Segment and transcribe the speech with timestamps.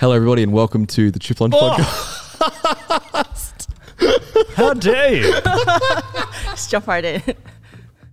[0.00, 1.70] Hello, everybody, and welcome to the Chip Lunch Oh.
[2.40, 3.68] Podcast.
[4.56, 5.32] How dare you?
[6.50, 7.22] Just jump right in.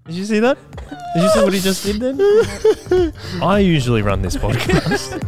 [0.05, 0.57] Did you see that?
[1.15, 3.13] Did you see what he just did then?
[3.44, 5.21] I usually run this podcast.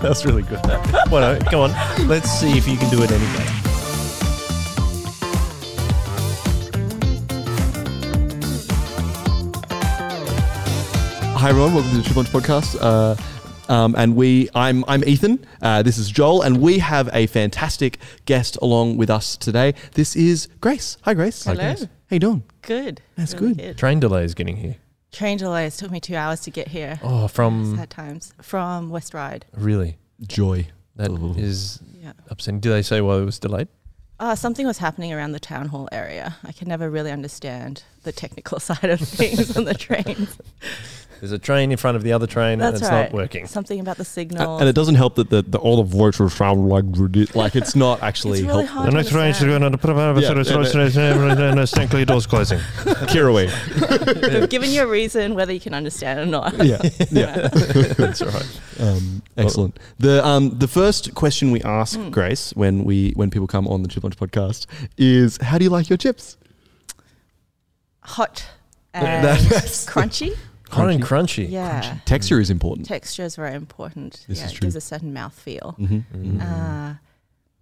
[0.00, 0.60] That's really good.
[1.10, 2.06] Well, no, come on.
[2.08, 3.52] Let's see if you can do it any better.
[11.38, 11.74] Hi, everyone.
[11.74, 12.76] Welcome to the Chip Lunch Podcast.
[12.80, 13.14] Uh,
[13.68, 15.44] um, and we, I'm, I'm Ethan.
[15.60, 19.74] Uh, this is Joel, and we have a fantastic guest along with us today.
[19.92, 20.96] This is Grace.
[21.02, 21.44] Hi, Grace.
[21.44, 21.74] Hello.
[21.74, 22.44] How you doing?
[22.62, 23.00] Good.
[23.16, 23.78] That's Really good.
[23.78, 24.76] Train delays getting here.
[25.12, 27.00] Train delays took me two hours to get here.
[27.02, 29.46] Oh, from Sad times from West Ryde.
[29.56, 29.96] really?
[30.26, 30.68] Joy.
[30.96, 31.34] That Ooh.
[31.36, 32.12] is Yeah.
[32.28, 32.60] upsetting.
[32.60, 33.68] Did they say why it was delayed?
[34.18, 36.36] Uh, something was happening around the town hall area.
[36.42, 40.38] I can never really understand the technical side of things on the trains.
[41.20, 43.02] There's a train in front of the other train That's and it's right.
[43.04, 43.46] not working.
[43.46, 44.58] Something about the A- signal.
[44.58, 47.74] and it doesn't help that the, the all the voices sound like ridi- like it's
[47.74, 48.82] not actually It's really helpful.
[48.82, 48.92] hard.
[48.92, 49.60] The next train is understand.
[49.62, 52.60] going to put up Yeah, stand clear doors closing.
[53.08, 53.50] Kiraway.
[53.80, 56.54] We've given you a reason whether you can understand or not.
[56.64, 57.48] Yeah, yeah.
[57.48, 58.60] That's right.
[58.78, 59.78] Um, excellent.
[59.98, 62.10] The um, the first question we ask Mm.
[62.10, 64.66] Grace when we when people come on the Chip Lunch podcast
[64.98, 66.36] is, "How do you like your chips?"
[68.00, 68.44] Hot
[68.94, 70.36] Yeah, and that's- crunchy.
[70.70, 71.48] Hot and crunchy.
[71.50, 71.98] Yeah.
[72.04, 72.86] Texture is important.
[72.88, 74.24] Texture is very important.
[74.28, 74.66] This yeah, is it true.
[74.66, 75.78] gives a certain mouthfeel.
[75.78, 76.40] Mm.
[76.42, 76.94] Uh,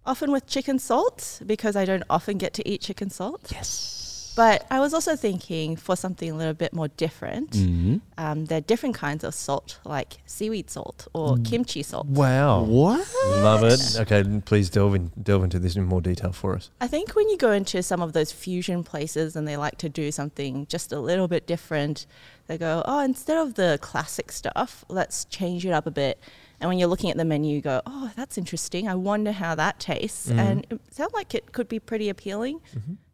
[0.05, 3.49] often with chicken salt because I don't often get to eat chicken salt.
[3.51, 4.01] Yes.
[4.35, 7.55] But I was also thinking for something a little bit more different.
[7.55, 11.45] hmm Um, there are different kinds of salt, like seaweed salt or Mm.
[11.45, 12.07] kimchi salt.
[12.07, 12.63] Wow.
[12.63, 13.07] What?
[13.27, 13.97] Love it.
[14.01, 16.69] Okay, please delve in, delve into this in more detail for us.
[16.81, 19.87] I think when you go into some of those fusion places and they like to
[19.89, 22.05] do something just a little bit different,
[22.47, 26.19] they go, oh, instead of the classic stuff, let's change it up a bit.
[26.59, 28.87] And when you're looking at the menu, you go, oh, that's interesting.
[28.87, 30.29] I wonder how that tastes.
[30.29, 30.37] Mhm.
[30.37, 32.61] And it sounds like it could be pretty appealing.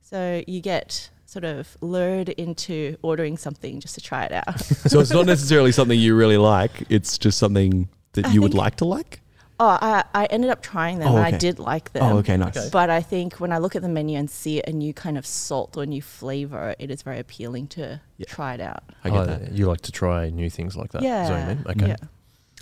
[0.02, 4.60] So you get sort of lured into ordering something just to try it out.
[4.62, 6.84] So it's not necessarily something you really like.
[6.90, 9.21] It's just something that I you would like to like.
[9.62, 11.36] Oh, I, I ended up trying them Oh, and okay.
[11.36, 12.04] I did like them.
[12.04, 12.58] Oh, okay, nice.
[12.58, 12.70] Okay.
[12.72, 15.26] But I think when I look at the menu and see a new kind of
[15.26, 18.26] salt or new flavor, it is very appealing to Yeah.
[18.28, 18.84] try it out.
[19.04, 19.52] I get Oh, that.
[19.54, 21.04] You like to try new things like that.
[21.04, 21.24] yeah.
[21.24, 21.66] Is that what you mean?
[21.84, 21.88] Okay.
[22.02, 22.08] Yeah.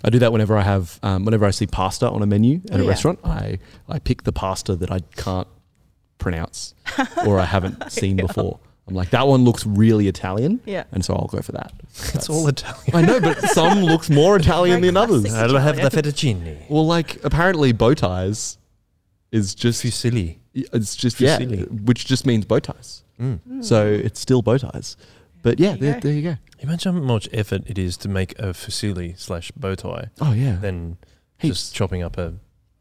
[0.04, 2.76] I do that whenever I have, um, whenever I see pasta on a menu at
[2.78, 2.88] Oh, a yeah.
[2.90, 3.18] restaurant.
[3.24, 5.48] I I pick the pasta that I can't
[6.18, 6.74] pronounce
[7.26, 8.60] or I haven't seen before.
[8.90, 10.84] I'm like, that one looks really Italian, Yeah.
[10.92, 11.72] and so I'll go for that.
[12.12, 12.94] It's all Italian.
[12.94, 15.22] I know, but some looks more Italian Very than others.
[15.24, 15.50] classic.
[15.54, 16.68] I'll have the fettuccine.
[16.68, 18.58] Well, like apparently bow ties
[19.32, 20.38] is just Fusilli.
[20.54, 21.84] it's just yeah, Fusilli.
[21.86, 23.04] which just means bow ties.
[23.20, 23.64] Mm.
[23.64, 24.96] So it's still bow ties.
[25.42, 26.00] But yeah, There you there, go.
[26.00, 26.36] there you go.
[26.58, 30.56] Imagine how much effort it is to make a fusilli slash bow tie Oh yeah,
[30.56, 30.98] than
[31.38, 31.60] Heaps.
[31.62, 32.34] just chopping up a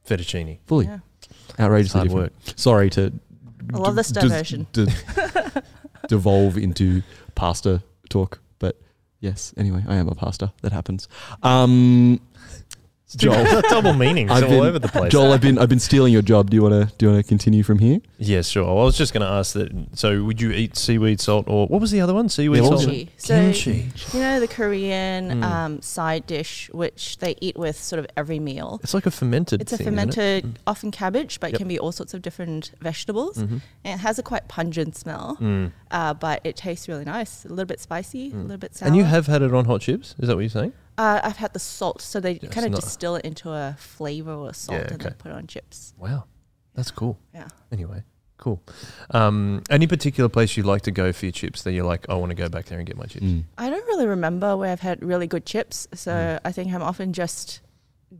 [0.07, 0.57] fettuccine.
[0.65, 0.99] fully Yeah.
[1.59, 2.33] outrageously Hard different.
[2.47, 2.53] work.
[2.57, 3.13] Sorry to.
[3.73, 4.65] I love this d- diversion.
[4.73, 4.87] d-
[6.09, 7.01] devolve into
[7.35, 8.75] pastor talk, but
[9.21, 9.53] yes.
[9.55, 10.51] Anyway, I am a pastor.
[10.61, 11.07] That happens.
[11.41, 12.19] Um,
[13.17, 15.11] Joel, Double meanings I've all been- over the place.
[15.11, 16.49] Joel, I've been I've been stealing your job.
[16.51, 17.99] Do you want to do you want to continue from here?
[18.19, 18.65] Yes, sure.
[18.69, 19.71] I was just going to ask that.
[19.93, 22.29] So, would you eat seaweed salt or what was the other one?
[22.29, 22.93] Seaweed Yeah, what was salt.
[22.95, 23.11] Kimchi.
[23.17, 23.91] So Kimchi.
[24.13, 25.43] you know the Korean Mm.
[25.43, 28.79] um, side dish, which they eat with sort of every meal.
[28.83, 29.61] It's like a fermented.
[29.61, 30.13] It's a thing, isn't it?
[30.15, 31.59] fermented, often cabbage, but it Yep.
[31.59, 33.37] can be all sorts of different vegetables.
[33.37, 33.61] Mhm.
[33.85, 35.71] And it has a quite pungent smell, Mm.
[35.91, 37.45] uh, but it tastes really nice.
[37.45, 38.87] A little bit spicy, a little bit sour.
[38.87, 40.13] And you have had it on hot chips?
[40.19, 40.73] Is that what you're saying?
[40.99, 43.75] Uh, I've had the salt, so they Yes, kind of not- distill it into a
[43.79, 45.15] flavor or salt, Yeah, and then okay.
[45.17, 45.93] put it on chips.
[45.97, 46.25] Wow,
[46.75, 47.17] that's cool.
[47.33, 47.47] Yeah.
[47.71, 48.03] Anyway,
[48.37, 48.61] cool.
[49.11, 52.15] Um, any particular place you'd like to go for your chips that you're like, I
[52.15, 53.25] want to go back there and get my chips?
[53.25, 53.45] Mm.
[53.57, 56.39] I don't really remember where I've had really good chips, so Mm.
[56.43, 57.61] I think I'm often just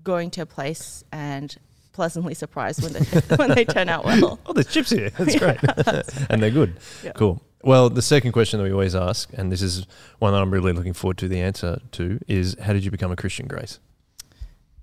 [0.04, 1.58] going to a place and
[1.92, 3.00] pleasantly surprised when they
[3.36, 4.40] when they turn out well.
[4.46, 5.10] Oh, there's chips here.
[5.10, 5.58] That's great.
[6.30, 6.78] and they're good.
[7.04, 7.12] Yeah.
[7.12, 7.42] Cool.
[7.62, 9.86] Well, the second question that we always ask, and this is
[10.20, 13.12] one that I'm really looking forward to the answer to, is how did you become
[13.12, 13.80] a Christian, Grace?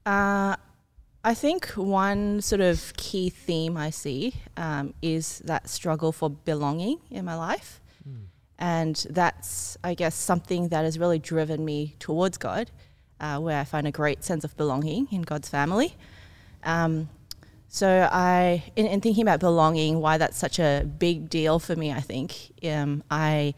[0.04, 0.56] Uh,
[1.24, 7.00] I think one sort of key theme I see um, is that struggle for belonging
[7.10, 7.80] in my life.
[8.58, 12.70] And that's, I guess, something that has really driven me towards God,
[13.20, 15.94] uh, where I find a great sense of belonging in God's family.
[16.64, 17.08] Um,
[17.68, 21.92] so I, in, in thinking about belonging, why that's such a big deal for me,
[21.92, 23.54] I think um, I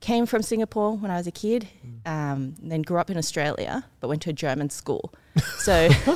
[0.00, 1.68] came from Singapore when I was a kid,
[2.04, 5.12] um, then grew up in Australia, but went to a German school.
[5.56, 5.88] So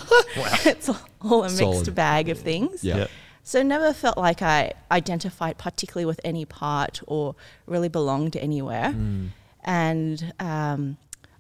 [0.67, 0.91] it's
[1.23, 1.95] all a mixed Solid.
[1.95, 2.85] bag of things.
[2.85, 3.07] Yeah.
[3.45, 8.93] So never felt like I identified particularly with any part or really belonged anywhere.
[8.95, 9.29] Mm.
[9.65, 10.97] And um,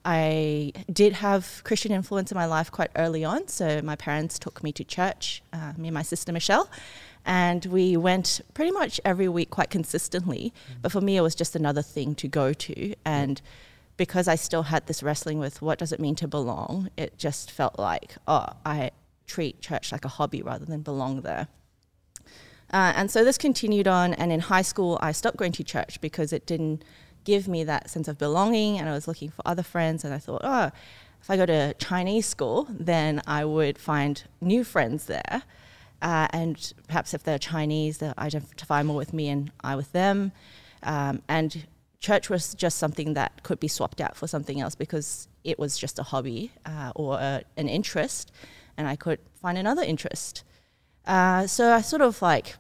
[0.08, 3.48] I did have Christian influence in my life quite early on.
[3.48, 6.70] So my parents took me to church, uh, me and my sister Michelle,
[7.24, 10.54] and we went pretty much every week quite consistently.
[10.80, 12.94] But for me, it was just another thing to go to.
[13.04, 13.42] And
[13.96, 17.50] because I still had this wrestling with what does it mean to belong, it just
[17.50, 18.92] felt like, oh, I
[19.26, 21.48] treat church like a hobby rather than belong there.
[22.72, 26.00] Uh, and so this continued on, and in high school, I stopped going to church
[26.00, 26.84] because it didn't
[27.26, 30.18] give me that sense of belonging, and I was looking for other friends, and I
[30.18, 30.70] thought, oh,
[31.20, 35.42] if I go to Chinese school, then I would find new friends there.
[36.00, 40.30] Uh, and perhaps if they're Chinese, they'll identify more with me and I with them.
[40.84, 41.66] Um, and
[41.98, 45.76] church was just something that could be swapped out for something else because it was
[45.76, 48.30] just a hobby uh, or a, an interest,
[48.76, 50.44] and I could find another interest.
[51.06, 52.54] Uh, so I sort of like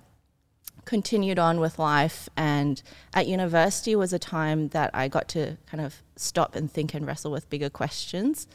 [0.86, 5.84] continued on with life, and at university was a time that I got to kind
[5.84, 8.46] of stop and think and wrestle with bigger questions.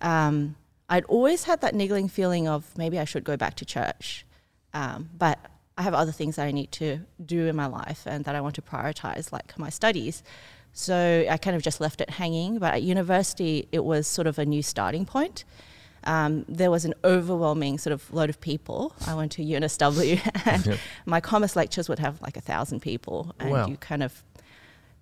[0.00, 0.56] Um,
[0.88, 4.26] I'd always had that niggling feeling of maybe I should go back to church,
[4.72, 5.38] um, but
[5.78, 8.40] I have other things that I need to do in my life and that I
[8.40, 10.22] want to prioritize, like my studies.
[10.72, 12.58] So I kind of just left it hanging.
[12.58, 15.44] But at university, it was sort of a new starting point.
[16.04, 18.94] Um, there was an overwhelming sort of load of people.
[19.06, 20.78] I went to UNSW, and yep.
[21.06, 23.66] my commerce lectures would have like a thousand people, and wow.
[23.66, 24.22] you kind of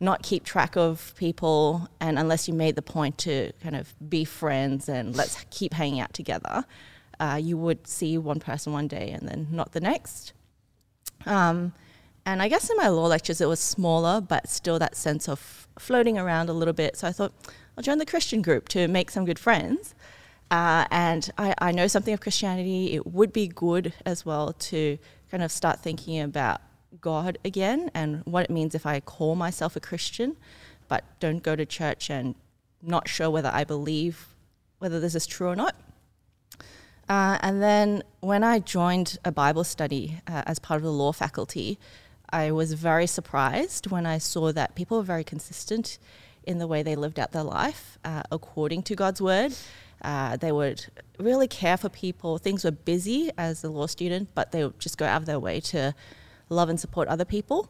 [0.00, 4.24] not keep track of people, and unless you made the point to kind of be
[4.24, 6.64] friends and let's keep hanging out together,
[7.20, 10.32] uh, you would see one person one day and then not the next.
[11.24, 11.72] Um,
[12.26, 15.68] and I guess in my law lectures it was smaller, but still that sense of
[15.78, 16.96] floating around a little bit.
[16.96, 17.32] So I thought
[17.76, 19.94] I'll join the Christian group to make some good friends.
[20.52, 22.92] Uh, and I, I know something of Christianity.
[22.92, 24.98] It would be good as well to
[25.30, 26.60] kind of start thinking about
[27.00, 30.36] God again and what it means if I call myself a Christian,
[30.88, 32.34] but don't go to church and
[32.82, 34.34] not sure whether I believe
[34.78, 35.74] whether this is true or not.
[37.08, 41.12] Uh, and then when I joined a Bible study uh, as part of the law
[41.12, 41.78] faculty,
[42.30, 45.98] I was very surprised when I saw that people were very consistent
[46.44, 49.54] in the way they lived out their life uh, according to God's word.
[50.02, 50.86] Uh, they would
[51.18, 52.38] really care for people.
[52.38, 55.38] Things were busy as a law student, but they would just go out of their
[55.38, 55.94] way to
[56.48, 57.68] love and support other people.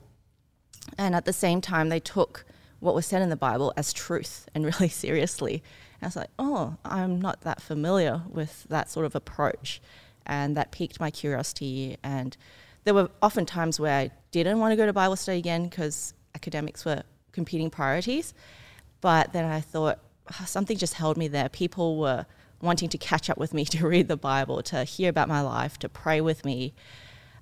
[0.99, 2.44] And at the same time, they took
[2.81, 5.62] what was said in the Bible as truth and really seriously.
[6.00, 9.81] And I was like, oh, I'm not that familiar with that sort of approach.
[10.26, 11.96] And that piqued my curiosity.
[12.02, 12.37] And
[12.85, 16.14] there were often times where I didn't want to go to Bible study again because
[16.35, 17.02] academics were
[17.32, 18.35] competing priorities.
[19.00, 19.99] But then I thought,
[20.46, 21.48] something just held me there.
[21.48, 22.26] People were
[22.60, 25.78] wanting to catch up with me to read the Bible, to hear about my life,
[25.78, 26.74] to pray with me.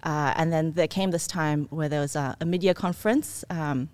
[0.02, 3.44] Uh, and then there came this time where there was a, a mid year conference,
[3.50, 3.90] um,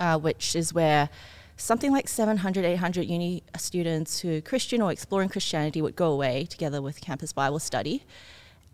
[0.00, 1.08] uh, which is where
[1.56, 6.46] something like 700, 800 uni students who are Christian or exploring Christianity would go away
[6.46, 8.04] together with campus Bible study.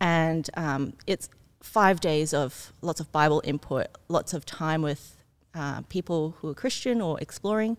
[0.00, 1.28] And um, it's
[1.62, 5.16] five days of lots of Bible input, lots of time with
[5.54, 7.76] uh, people who are Christian or exploring.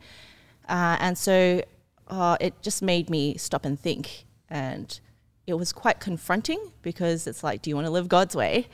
[0.72, 1.62] Uh, and so
[2.08, 4.26] uh, it just made me stop and think.
[4.50, 5.00] And
[5.46, 8.68] it was quite confronting because it's like, do you want to live God's way?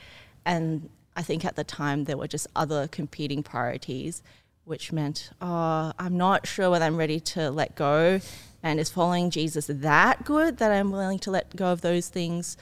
[0.46, 4.22] And I think at the time there were just other competing priorities
[4.64, 8.20] which meant, oh, I'm not sure whether I'm ready to let go.
[8.62, 12.58] And is following Jesus that good that I'm willing to let go of those things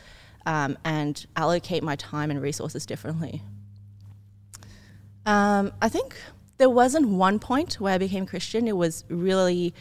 [0.47, 3.43] um, and allocate my time and resources differently?
[5.27, 6.17] Um, I think
[6.59, 8.67] there wasn't one point where I became Christian.
[8.67, 9.75] It was really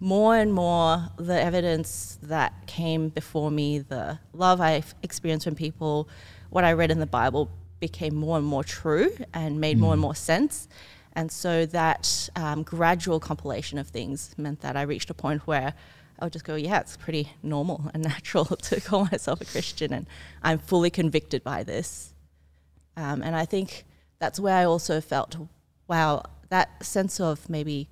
[0.00, 6.08] more and more the evidence that came before me, the love I experienced from people,
[6.50, 9.80] what I read in the Bible became more and more true and made mm.
[9.80, 10.02] more and mm.
[10.02, 10.68] more sense.
[11.12, 15.74] And so that um, gradual compilation of things meant that I reached a point where
[16.18, 19.92] I would just go, yeah, it's pretty normal and natural to call myself a Christian,
[19.92, 20.06] and
[20.42, 22.14] I'm fully convicted by this.
[22.96, 23.84] Um, and I think
[24.18, 25.36] that's where I also felt,
[25.92, 27.86] wow, that sense of maybe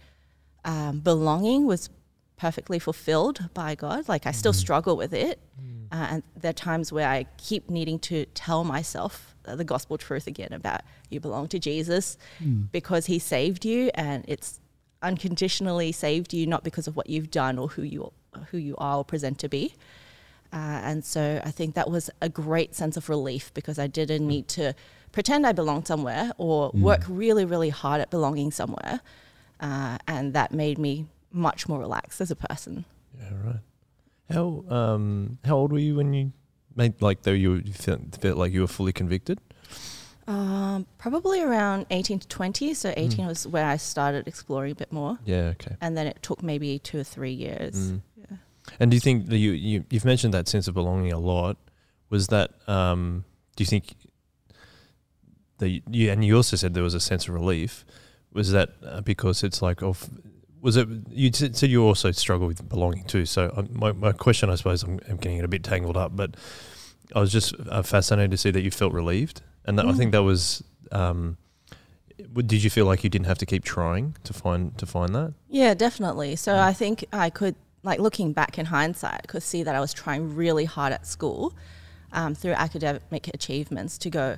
[0.65, 1.91] um, belonging was
[2.39, 4.09] perfectly fulfilled by God.
[4.09, 4.59] Like I still mm-hmm.
[4.59, 5.85] struggle with it, mm.
[5.93, 10.27] uh, and there are times where I keep needing to tell myself the gospel truth
[10.27, 10.81] again about
[11.11, 12.71] you belong to Jesus mm.
[12.73, 14.61] because he saved you and it's
[15.03, 18.13] unconditionally saved you not because of what you've done or who you
[18.51, 19.75] who you are or present to be.
[20.53, 24.27] Uh, and so I think that was a great sense of relief because I didn't
[24.27, 24.75] need to
[25.13, 26.81] pretend I belonged somewhere or mm.
[26.81, 29.01] work really, really hard at belonging somewhere.
[29.59, 32.85] Uh, and that made me much more relaxed as a person.
[33.19, 33.61] Yeah, right.
[34.31, 36.33] How um, how old were you when you
[36.77, 39.41] made like though you felt, felt like you were fully convicted?
[40.27, 42.75] Um, probably around 18 to 20.
[42.75, 45.19] So 18 was where I started exploring a bit more.
[45.25, 45.53] Yeah.
[45.55, 45.77] Okay.
[45.81, 47.75] And then it took maybe two or three years.
[47.75, 48.03] Mm.
[48.17, 48.37] Yeah.
[48.79, 51.57] And do you think that you, you you've mentioned that sense of belonging a lot?
[52.11, 53.25] Was that um,
[53.57, 53.95] do you think
[55.61, 57.85] that you, and you also said there was a sense of relief?
[58.33, 60.09] Was that uh, because it's like of
[60.61, 63.25] was it you said you also struggle with belonging too?
[63.27, 66.15] So um, my my question, I suppose, I'm, I'm getting it a bit tangled up,
[66.15, 66.35] but
[67.15, 69.97] I was just uh, fascinated to see that you felt relieved, and that, I Mm.
[69.97, 70.63] think that was.
[70.93, 71.37] Um,
[72.35, 75.33] did you feel like you didn't have to keep trying to find to find that?
[75.49, 76.37] Yeah, definitely.
[76.37, 76.61] So Mm.
[76.71, 80.37] I think I could, like looking back in hindsight, could see that I was trying
[80.37, 81.55] really hard at school
[82.13, 84.37] um, through academic achievements to go,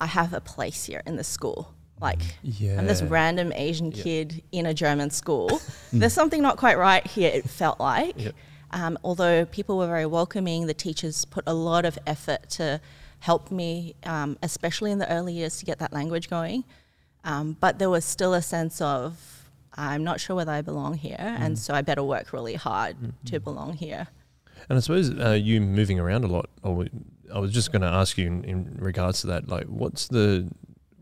[0.00, 1.74] I have a place here in the school.
[2.00, 4.02] Like, Yeah, I'm this random Asian Yeah.
[4.02, 5.60] kid in a German school.
[5.92, 8.14] There's something not quite right here, it felt like.
[8.16, 8.34] Yep.
[8.70, 12.80] Um, although people were very welcoming, the teachers put a lot of effort to
[13.20, 16.62] help me, um, especially in the early years, to get that language going.
[17.24, 21.16] Um, but there was still a sense of, I'm not sure whether I belong here,
[21.18, 21.40] Mm.
[21.40, 24.06] and so I better work really hard to belong here.
[24.68, 26.48] And I suppose uh, you moving around a lot.
[26.62, 26.86] Or
[27.34, 29.48] I was just going to ask you in, in regards to that.
[29.48, 30.48] Like, what's the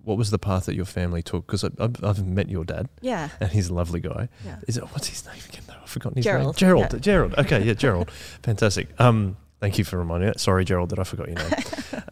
[0.05, 1.47] what was the path that your family took?
[1.47, 3.29] Because I've, I've met your dad, Yeah.
[3.41, 4.29] and he's a lovely guy.
[4.45, 4.57] Yeah.
[4.69, 5.63] Is it what's his name again?
[5.67, 6.59] Though I've forgotten his Gerald, name.
[6.59, 6.93] Gerald.
[6.93, 6.99] yeah.
[7.01, 7.35] Gerald.
[7.39, 8.11] Okay, yeah, Gerald.
[8.43, 8.89] Fantastic.
[9.01, 10.35] Um, thank you for reminding me.
[10.37, 11.51] Sorry, Gerald, that I forgot your name.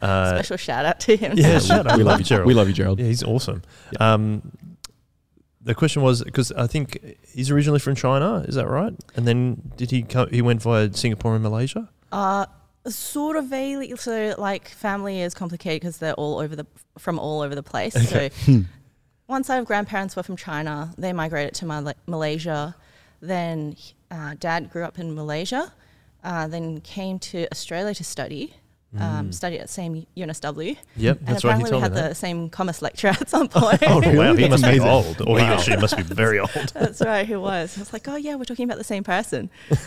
[0.02, 1.32] Uh, Special shout out to him.
[1.36, 1.96] yeah, shout out.
[1.96, 2.46] we love you, Gerald.
[2.46, 2.98] We love you, Gerald.
[2.98, 3.62] yeah, he's awesome.
[4.00, 4.52] Um,
[5.62, 8.44] the question was because I think he's originally from China.
[8.46, 8.92] Is that right?
[9.16, 11.88] And then did he come, he went via Singapore and Malaysia?
[12.12, 12.44] Uh,
[12.88, 13.52] sort of.
[14.00, 16.66] So, like, family is complicated because they're all over the
[16.98, 17.94] from all over the place.
[18.08, 18.28] So,
[19.26, 20.92] one side of grandparents were from China.
[20.98, 22.76] They migrated to Mal- Malaysia.
[23.20, 23.76] Then,
[24.10, 25.72] uh, dad grew up in Malaysia.
[26.22, 28.54] Uh, then came to Australia to study.
[28.98, 30.76] Um, studied at the same UNSW.
[30.96, 31.56] Yep, And that's right.
[31.56, 32.08] He apparently, we told me had that.
[32.10, 33.82] the same commerce lecturer at some point.
[33.86, 34.16] Oh, really?
[34.16, 35.56] Wow, he must be old, or he Wow.
[35.56, 36.50] or she must be very old.
[36.74, 37.76] That's right, he was.
[37.76, 39.50] I was like, oh yeah, we're talking about the same person.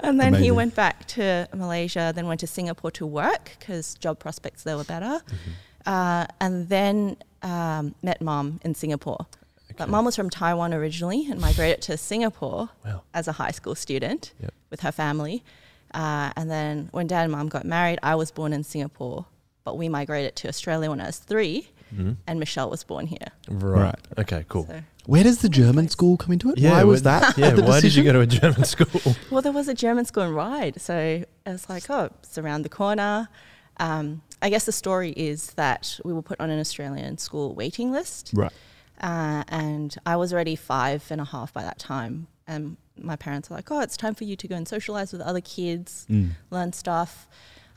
[0.00, 4.18] and then he went back to Malaysia, then went to Singapore to work because job
[4.18, 5.20] prospects there were better.
[5.86, 9.26] Uh, and then um, met mom in Singapore.
[9.76, 13.02] But mom was from Taiwan originally and migrated to Singapore Wow.
[13.14, 14.52] as a high school student Yep.
[14.68, 15.42] with her family.
[15.92, 19.26] Uh, and then when dad and mom got married, I was born in Singapore,
[19.64, 22.16] but we migrated to Australia when I was three, Mhm.
[22.26, 23.28] and Michelle was born here.
[23.48, 23.80] Right.
[23.82, 23.98] Right.
[24.18, 24.44] Okay.
[24.48, 24.66] Cool.
[24.66, 26.60] So- Where does the German school come into it?
[26.62, 27.36] why was that?
[27.38, 27.50] Yeah.
[27.50, 29.14] the Why did you go to a German school?
[29.30, 32.62] Well, there was a German school in Ryde, so it was like, oh, it's around
[32.62, 33.28] the corner.
[33.78, 37.90] Um, I guess the story is that we were put on an Australian school waiting
[37.90, 38.52] list, Right.
[39.00, 42.26] uh, and I was already five and a half by that time.
[42.46, 45.20] And my parents were like, oh, it's time for you to go and socialize with
[45.22, 46.30] other kids, Mm.
[46.50, 47.26] learn stuff.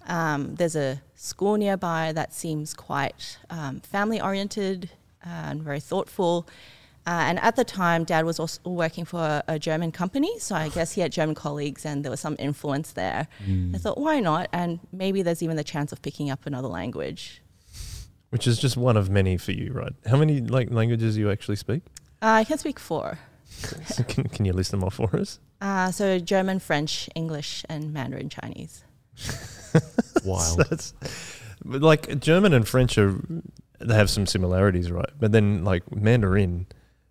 [0.08, 4.90] Um, there's a school nearby that seems quite um, family oriented
[5.24, 6.48] and very thoughtful.
[7.06, 10.56] Uh, and at the time, Dad was also working for a, a German company, so
[10.56, 13.28] I guess he had German colleagues, and there was some influence there.
[13.46, 13.76] Mm.
[13.76, 14.48] I thought, why not?
[14.54, 17.42] And maybe there's even the chance of picking up another language.
[18.30, 19.94] Which is just one of many for you, right?
[20.06, 21.84] How many like languages do you actually speak?
[22.22, 23.20] Uh, I can speak four.
[23.86, 25.40] So can, can you list them off for us?
[25.62, 28.84] Uh, so German, French, English, and Mandarin Chinese.
[30.26, 30.60] Wild.
[30.70, 30.94] That's
[31.64, 33.16] like German and French are
[33.80, 35.10] they have some similarities, right?
[35.20, 36.68] But then like Mandarin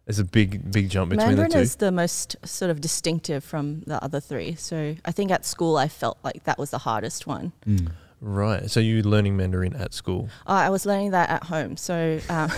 [0.06, 1.60] is a big big jump between Mandarin the two.
[1.60, 4.54] is the most sort of distinctive from the other three.
[4.54, 7.52] So I think at school I felt like that was the hardest one.
[7.66, 7.92] Mm.
[8.22, 8.70] Right.
[8.70, 10.28] So you learning Mandarin at school.
[10.46, 11.76] Uh, I was learning that at home.
[11.76, 12.50] So um,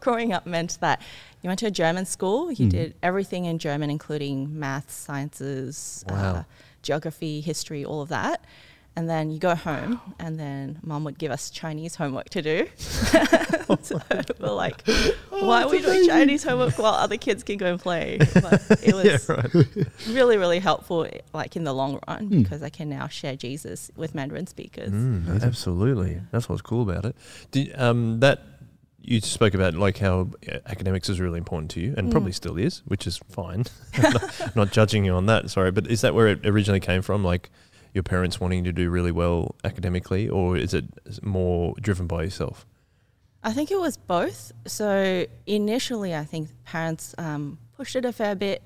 [0.00, 1.00] growing up meant that
[1.42, 2.70] you went to a German school, you Mm.
[2.70, 6.42] did everything in German, including math, sciences, uh,
[6.82, 8.44] geography, history, all of that.
[8.98, 12.66] And then you go home, and then mom would give us Chinese homework to do.
[13.82, 14.00] so
[14.40, 14.82] we're like,
[15.30, 18.16] Oh, why are we doing Chinese homework while other kids can go and play?
[18.34, 19.86] But it was right.
[20.08, 22.42] really, really helpful, like in the long run, Hmm.
[22.42, 24.90] because I can now share Jesus with Mandarin speakers.
[24.90, 25.48] Mm, Amazing.
[25.48, 26.20] absolutely.
[26.32, 27.16] That's what's cool about it.
[27.50, 28.42] Did, um, that
[29.02, 32.12] you spoke about like how uh, academics is really important to you, and Mm.
[32.12, 33.64] probably still is, which is fine.
[34.02, 35.50] not, not judging you on that.
[35.50, 37.22] Sorry, but is that where it originally came from?
[37.22, 37.50] Like
[37.96, 40.84] your parents wanting to do really well academically, or is it
[41.22, 42.66] more driven by yourself?
[43.42, 44.52] I think it was both.
[44.66, 48.62] So initially, I think parents um, pushed it a fair bit,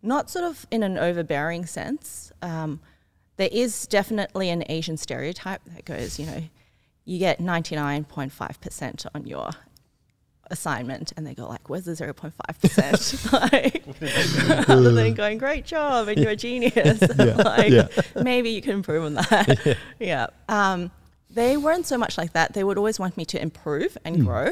[0.00, 2.30] not sort of in an overbearing sense.
[2.40, 2.78] Um,
[3.36, 6.42] there is definitely an Asian stereotype that goes, you know,
[7.04, 9.50] you get 99.5% on your
[10.50, 16.18] assignment and they go like where's the 0.5% like other than going great job and
[16.20, 16.74] you're a genius
[17.18, 17.88] Yeah, like yeah.
[18.22, 20.90] maybe you can improve on that yeah, Um,
[21.30, 22.54] they weren't so much like that.
[22.54, 24.24] They would always want me to improve and Mm.
[24.24, 24.46] grow.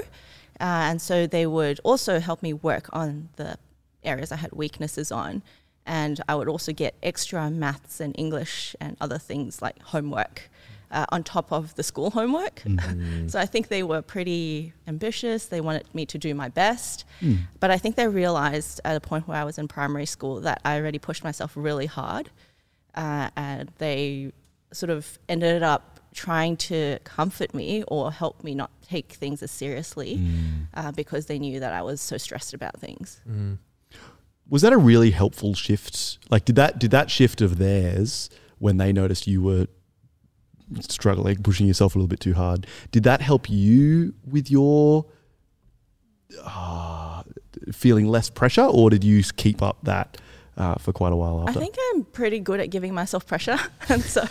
[0.61, 3.57] Uh, and so they would also help me work on the
[4.05, 5.43] areas I had weaknesses on.
[5.87, 10.51] And I would also get extra maths and English and other things like homework
[10.91, 12.57] uh, on top of the school homework.
[12.65, 13.29] Mm.
[13.31, 15.47] So I think they were pretty ambitious.
[15.47, 17.05] They wanted me to do my best.
[17.21, 17.39] Mm.
[17.61, 20.61] But I think they realized at a point where I was in primary school that
[20.65, 22.31] I already pushed myself really hard.
[22.95, 24.33] Uh, and they
[24.73, 29.51] sort of ended up trying to comfort me or help me not take things as
[29.51, 30.67] seriously Mm.
[30.75, 33.21] uh, because they knew that I was so stressed about things.
[33.29, 33.59] Mm.
[34.49, 36.19] Was that a really helpful shift?
[36.31, 39.67] Like, did that did that shift of theirs when they noticed you were
[40.81, 42.67] struggling, pushing yourself a little bit too hard?
[42.91, 45.07] Did that help you with your
[46.45, 47.23] uh,
[47.73, 50.19] feeling less pressure, or did you keep up that
[50.57, 51.59] uh, for quite a while after.
[51.59, 53.59] I think I'm pretty good at giving myself pressure.
[53.89, 54.25] and so,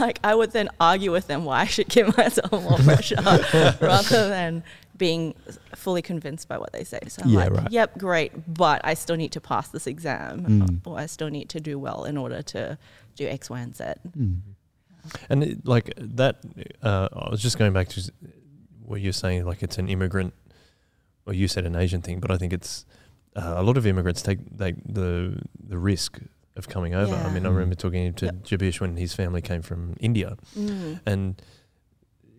[0.00, 3.16] like, I would then argue with them why I should give myself more pressure
[3.80, 4.64] rather than
[4.96, 5.34] being
[5.74, 7.00] fully convinced by what they say.
[7.08, 7.72] So I'm Yeah, like, right.
[7.72, 10.80] yep, great, but I still need to pass this exam Mm.
[10.86, 12.78] or I still need to do well in order to
[13.16, 13.84] do X, Y, and Z.
[14.16, 14.38] Mm.
[15.28, 16.36] And it, like that,
[16.82, 18.10] uh, I was just going back to s-
[18.84, 19.44] what you're saying.
[19.46, 20.34] Like it's an immigrant,
[21.26, 22.84] or you said an Asian thing, but I think it's
[23.36, 26.18] uh, a lot of immigrants take they, the the risk
[26.56, 27.14] of coming over.
[27.14, 27.32] I Yeah.
[27.34, 27.54] mean, I Mm.
[27.54, 28.34] remember talking to Yep.
[28.44, 31.00] Jabish when his family came from India, Mm.
[31.06, 31.42] and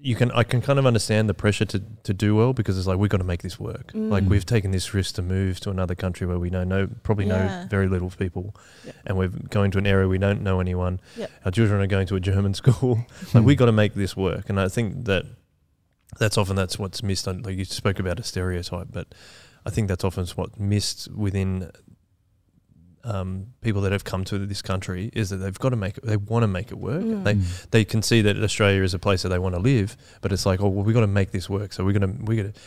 [0.01, 2.85] you can I can kind of understand the pressure to, to do well because it's
[2.87, 3.91] like we've got to make this work.
[3.93, 4.29] Like Mm.
[4.29, 7.65] we've taken this risk to move to another country where we know no probably know
[7.69, 8.95] very little people, Yep.
[9.07, 10.99] and we're going to an area we don't know anyone.
[11.17, 11.31] Yep.
[11.45, 13.05] Our children are going to a German school.
[13.33, 15.25] like we've got to make this work, and I think that
[16.19, 17.27] that's often that's what's missed.
[17.27, 19.13] on- Like you spoke about a stereotype, but
[19.65, 21.71] I think that's often what's missed within
[23.05, 26.05] um, people that have come to this country is that they've got to make it.
[26.05, 27.03] They want to make it work.
[27.03, 27.23] Mm.
[27.23, 27.33] They
[27.71, 30.45] they can see that Australia is a place that they want to live, but it's
[30.45, 31.71] like, oh, well, we got to make this work.
[31.71, 32.59] So we're gonna we got to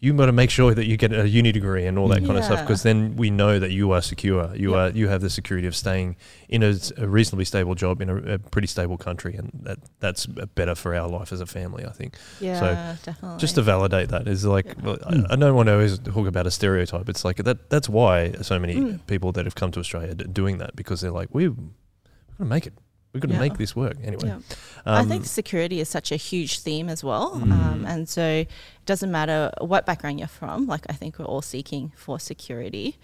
[0.00, 2.38] you got to make sure that you get a uni degree and all that kind
[2.38, 4.54] of stuff because then we know that you are secure.
[4.54, 4.78] You Yep.
[4.94, 6.14] are you have the security of staying
[6.48, 6.72] in a
[7.06, 11.08] reasonably stable job in a, a pretty stable country, and that that's better for our
[11.08, 11.84] life as a family.
[11.84, 12.14] I think.
[12.40, 13.38] Yeah, definitely.
[13.38, 14.96] Just to validate that is like, Yeah.
[15.30, 17.08] I, I don't want to always talk about a stereotype.
[17.08, 17.68] It's like that.
[17.70, 19.00] That's why so many Mm.
[19.08, 21.70] people that have come to Australia are doing that because they're like, we, we're going
[22.38, 22.72] to make it.
[23.12, 23.40] We're going to Yeah.
[23.40, 24.26] make this work anyway.
[24.28, 24.38] Yeah.
[24.84, 27.36] I Um, think security is such a huge theme as well.
[27.36, 27.52] Mm.
[27.52, 28.48] Um, and so it
[28.86, 32.98] doesn't matter what background you're from, like, I think we're all seeking for security.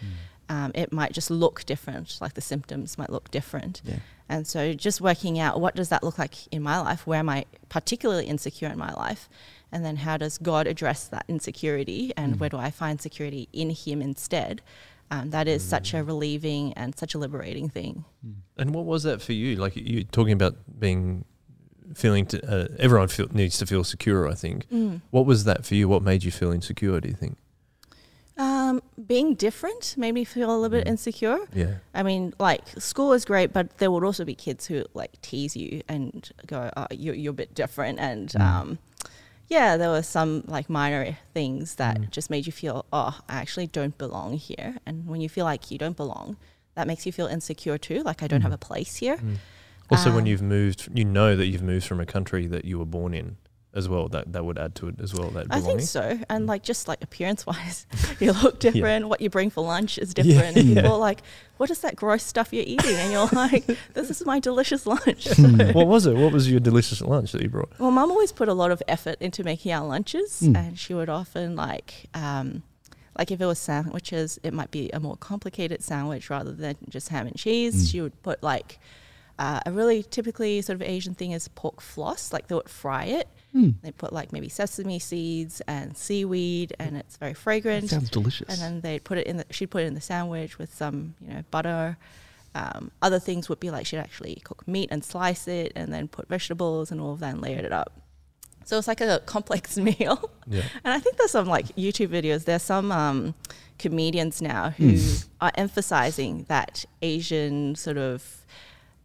[0.50, 3.80] Um, it might just look different, like the symptoms might look different.
[3.82, 3.96] Yeah.
[4.28, 7.06] And so just working out what does that look like in my life?
[7.06, 9.28] Where am I particularly insecure in my life?
[9.72, 12.12] And then how does God address that insecurity?
[12.16, 12.38] And Mm.
[12.40, 14.60] where do I find security in Him instead?
[15.20, 15.98] Um, that is such Mm.
[16.00, 18.04] a relieving and such a liberating thing.
[18.56, 19.56] And what was that for you?
[19.56, 21.24] Like you talking about being
[21.94, 24.28] feeling to uh, everyone feel, needs to feel secure.
[24.28, 24.66] I think.
[25.10, 25.88] What was that for you?
[25.88, 27.00] What made you feel insecure?
[27.00, 27.36] Do you think?
[28.36, 30.90] Um, being different made me feel a little bit Mm.
[30.90, 31.38] insecure.
[31.54, 31.74] Yeah.
[31.94, 35.54] I mean, like school is great, but there would also be kids who like tease
[35.56, 38.00] you and go, oh, you're, you're a bit different.
[38.00, 38.40] And Mm.
[38.40, 38.78] um,
[39.48, 42.10] yeah, there were some like minor things that Mm.
[42.10, 44.76] just made you feel, oh, I actually don't belong here.
[44.86, 46.36] And when you feel like you don't belong,
[46.74, 48.02] that makes you feel insecure too.
[48.02, 48.54] Like I don't have Mhm.
[48.54, 49.16] a place here.
[49.18, 49.36] Mm.
[49.90, 52.78] Also, when Um, you've moved, you know that you've moved from a country that you
[52.78, 53.36] were born in
[53.74, 54.08] as well.
[54.08, 55.30] That that would add to it as well.
[55.30, 56.18] That I think so.
[56.28, 57.86] And like just like appearance wise,
[58.20, 59.08] you look different.
[59.08, 60.56] What you bring for lunch is Yeah, different.
[60.56, 60.74] And yeah.
[60.82, 61.20] people are like,
[61.56, 62.96] what is that gross stuff you're eating?
[62.96, 65.24] And you're like, this is my delicious lunch.
[65.26, 65.74] Mm.
[65.74, 66.16] what was it?
[66.16, 67.70] What was your delicious lunch that you brought?
[67.78, 70.56] Well, mum always put a lot of effort into making our lunches, Mm.
[70.56, 72.62] and she would often like, um,
[73.18, 77.08] like if it was sandwiches, it might be a more complicated sandwich rather than just
[77.10, 77.74] ham and cheese.
[77.86, 77.90] Mm.
[77.92, 78.78] She would put like
[79.38, 82.32] uh, a really typically sort of Asian thing is pork floss.
[82.32, 83.28] Like they would fry it.
[83.54, 83.74] Mm.
[83.82, 87.88] They put like maybe sesame seeds and seaweed, and it's very That fragrant.
[87.90, 88.48] sounds delicious.
[88.48, 91.14] And then they'd put it in the, she'd put it in the sandwich with some,
[91.20, 91.96] you know, butter.
[92.56, 96.06] Um, other things would be like she'd actually cook meat and slice it and then
[96.08, 97.92] put vegetables and all of that and layered it up.
[98.64, 100.30] So it's like a complex meal.
[100.46, 100.62] Yeah.
[100.84, 102.44] And I think there's some like YouTube videos.
[102.44, 103.34] There's some um,
[103.78, 104.98] comedians now who
[105.40, 108.44] are emphasizing that Asian sort of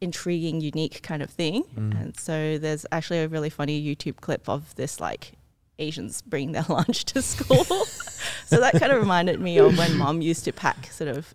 [0.01, 1.63] intriguing, unique kind of thing.
[1.75, 2.01] Mm.
[2.01, 5.33] And so there's actually a really funny YouTube clip of this like
[5.77, 7.63] Asians bringing their lunch to school.
[7.65, 11.33] so that kind of reminded me of when mom used to pack sort of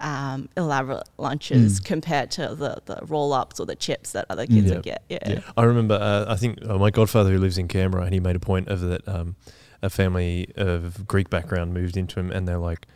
[0.00, 1.84] um, elaborate lunches Mm.
[1.84, 4.74] compared to the, the roll ups or the chips that other kids Yeah.
[4.74, 5.02] would get.
[5.08, 5.18] Yeah.
[5.26, 5.94] Yeah, I remember.
[5.96, 8.68] Uh, I think uh, my godfather who lives in Canberra, and he made a point
[8.68, 9.06] of that.
[9.08, 9.36] Um,
[9.80, 12.86] a family of Greek background moved into him, and they're like,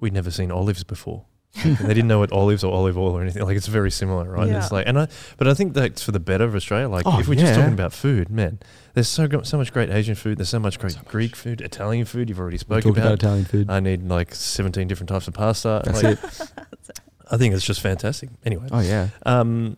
[0.00, 1.24] "We'd never seen olives before."
[1.64, 3.42] and they didn't know what olives or olive oil or anything.
[3.44, 4.48] Like it's very similar, right?
[4.48, 4.58] Yeah.
[4.58, 6.88] It's like, and I, but I think that's for the better of Australia.
[6.88, 8.58] Like Oh, if we're just talking about food, man,
[8.94, 10.38] there's so go- so much great Asian food.
[10.38, 12.28] There's so much great Greek food, Italian food.
[12.28, 13.12] You've already spoken about about.
[13.14, 13.70] Italian food.
[13.70, 15.82] I need like 17 different types of pasta.
[15.84, 16.52] That's like, it.
[17.30, 18.30] I think it's just fantastic.
[18.44, 19.08] Anyway, Oh yeah.
[19.24, 19.76] um,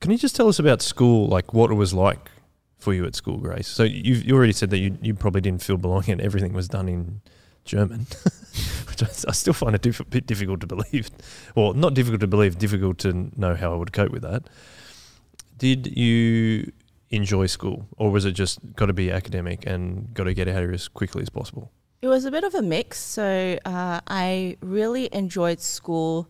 [0.00, 2.28] can you just tell us about school, like what it was like
[2.78, 3.68] for you at school, Grace?
[3.68, 6.68] So you you already said that you, you probably didn't feel belonging and everything was
[6.68, 7.20] done in
[7.64, 8.00] German,
[8.88, 11.10] which I, I still find a diff- bit difficult to believe.
[11.54, 14.44] Well, not difficult to believe, difficult to know how I would cope with that.
[15.58, 16.72] Did you
[17.10, 20.56] enjoy school, or was it just got to be academic and got to get out
[20.56, 21.70] of here as quickly as possible?
[22.02, 22.98] It was a bit of a mix.
[22.98, 26.28] So uh, I really enjoyed school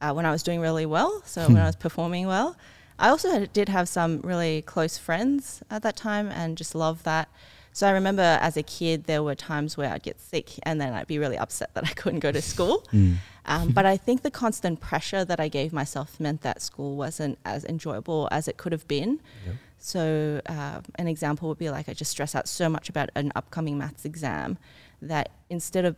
[0.00, 1.22] uh, when I was doing really well.
[1.24, 2.56] So when I was performing well.
[2.98, 7.04] I also had, did have some really close friends at that time and just loved
[7.04, 7.28] that.
[7.76, 10.94] So I remember as a kid, there were times where I'd get sick and then
[10.94, 12.82] I'd be really upset that I couldn't go to school.
[12.90, 13.16] Mm.
[13.44, 17.38] Um, but I think the constant pressure that I gave myself meant that school wasn't
[17.44, 19.20] as enjoyable as it could have been.
[19.44, 19.54] Yep.
[19.76, 23.30] So uh, an example would be like I just stress out so much about an
[23.36, 24.56] upcoming maths exam
[25.02, 25.96] that instead of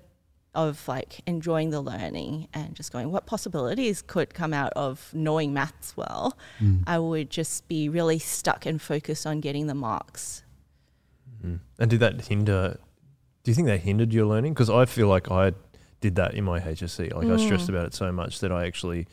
[0.56, 5.52] of like enjoying the learning and just going what possibilities could come out of knowing
[5.52, 6.82] maths well, Mm.
[6.88, 10.42] I would just be really stuck and focused on getting the marks.
[11.44, 11.60] Mm.
[11.78, 12.78] And did that hinder?
[13.44, 14.52] Do you think that hindered your learning?
[14.54, 15.52] Because I feel like I
[16.00, 17.12] did that in my HSC.
[17.14, 17.70] Like I stressed Mm.
[17.70, 19.06] about it so much that I actually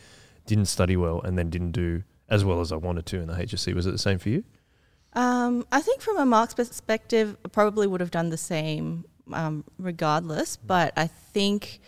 [0.46, 3.34] didn't study well and then didn't do as well as I wanted to in the
[3.36, 3.74] HSC.
[3.74, 4.44] Was it the same for you?
[5.14, 9.64] Um, I think from a marks perspective, I probably would have done the same um,
[9.80, 10.58] regardless.
[10.58, 11.80] But I think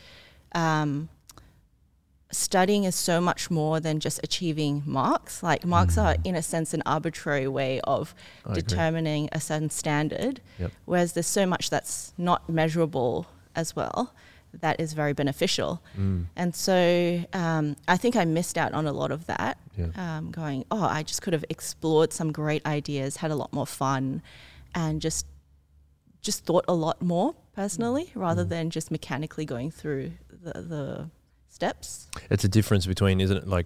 [0.54, 1.10] um,
[2.32, 5.42] studying is so much more than just achieving marks.
[5.42, 8.14] Like marks are, in a sense, an arbitrary way of
[8.46, 8.62] I agree.
[8.64, 10.42] determining a certain standard.
[10.60, 10.72] Yep.
[10.86, 14.14] Whereas there's so much that's not measurable as well
[14.62, 15.84] that is very beneficial.
[15.98, 16.26] Mm.
[16.36, 19.88] And so um, I think I missed out on a lot of that Yeah.
[19.96, 23.68] um, going, oh, I just could have explored some great ideas, had a lot more
[23.68, 24.22] fun,
[24.74, 25.26] and just
[26.22, 28.50] just thought a lot more personally rather Mm.
[28.50, 31.10] than just mechanically going through the, the
[31.58, 32.08] steps.
[32.30, 33.66] It's a difference between, isn't it, like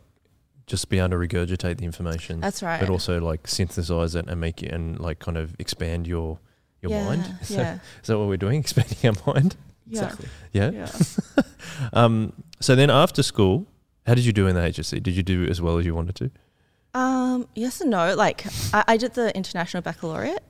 [0.66, 2.80] just be able to regurgitate the information, That's right.
[2.80, 6.40] but also like synthesize it and make it and like kind of expand your
[6.82, 7.24] your yeah, mind.
[7.42, 7.80] Is, that, Yeah.
[8.02, 8.60] is that what we're doing?
[8.66, 9.56] Expanding our mind?
[9.88, 10.04] Yeah.
[10.04, 10.30] Exactly.
[10.54, 10.72] Yeah.
[10.72, 10.92] Yeah.
[11.94, 13.66] Um, so then after school,
[14.06, 15.02] how did you do in the HSC?
[15.02, 16.32] Did you do as well as you wanted to?
[16.94, 18.16] Um, yes and no.
[18.16, 20.44] Like I, I did the international baccalaureate,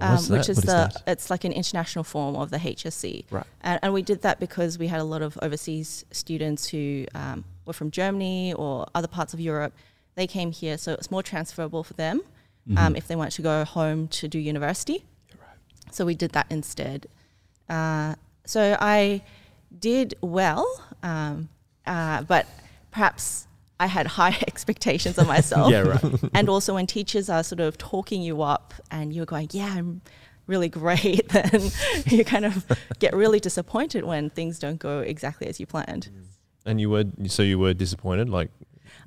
[0.00, 1.02] um, which is is the that?
[1.06, 3.24] it's like an international form of the HSC.
[3.30, 3.44] Right.
[3.62, 7.44] And, and we did that because we had a lot of overseas students who um,
[7.66, 9.72] were from Germany or other parts of Europe.
[10.14, 12.22] They came here, so it's more transferable for them
[12.68, 12.78] Mm-hmm.
[12.78, 15.04] um, if they want to go home to do university.
[15.90, 17.06] So we did that instead.
[17.66, 19.22] Uh, so I
[19.78, 20.66] did well,
[21.02, 21.48] um,
[21.86, 22.46] uh, but
[22.90, 23.46] perhaps
[23.80, 25.70] I had high expectations of myself.
[25.70, 26.02] yeah, right.
[26.34, 30.00] And also, when teachers are sort of talking you up and you're going, yeah, I'm
[30.46, 31.70] really great, then
[32.06, 32.66] you kind of
[32.98, 36.08] get really disappointed when things don't go exactly as you planned.
[36.66, 38.50] And you were so you were disappointed, like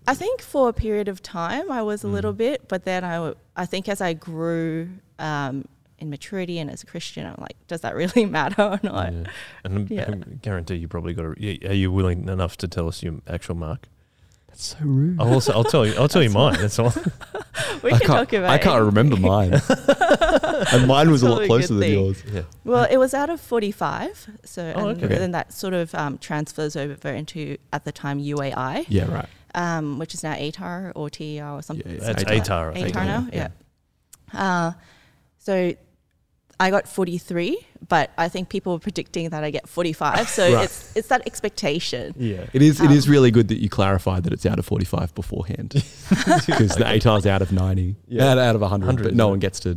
[0.08, 2.38] I think for a period of time I was a little Mm.
[2.38, 5.66] bit, but then I, I think as I grew um,
[6.00, 9.14] in maturity and as a Christian, I'm like, does that really matter or not?
[9.14, 9.24] yeah.
[9.64, 10.10] and Yeah.
[10.10, 11.26] I guarantee you probably got.
[11.26, 13.88] A, are you willing enough to tell us your actual mark?
[14.52, 15.20] That's so rude.
[15.20, 16.58] I'll also I'll tell you I'll tell you mine.
[16.60, 16.94] That's all.
[17.84, 19.54] We I can can't, talk about I can't remember mine.
[20.72, 21.94] and mine was a lot Probably a closer good than thing.
[22.06, 22.24] yours.
[22.32, 22.42] Yeah.
[22.64, 24.30] Well, it was out of 45.
[24.46, 25.16] So Oh, and okay.
[25.16, 29.26] then that sort of um, transfers over into, at the time, UAI, Yeah, right.
[29.56, 31.86] um, which is now ATAR or TER or something.
[31.88, 32.74] Yeah, it's That's ATAR.
[32.74, 32.92] ATAR.
[32.92, 33.48] ATAR now, Yeah.
[34.34, 34.68] yeah.
[34.68, 34.72] Uh,
[35.40, 35.74] so
[36.66, 37.58] I got 43,
[37.90, 40.30] but I think people were predicting that I get 45.
[40.38, 40.66] So Right.
[40.66, 42.14] it's it's that expectation.
[42.18, 42.46] Yeah.
[42.54, 42.80] It is.
[42.80, 45.70] It is Um, really good that you clarified that it's out of forty-five beforehand,
[46.50, 48.30] because the ATAR's out of ninety, Yeah.
[48.32, 49.70] out, out of hundred, 100, but no one gets to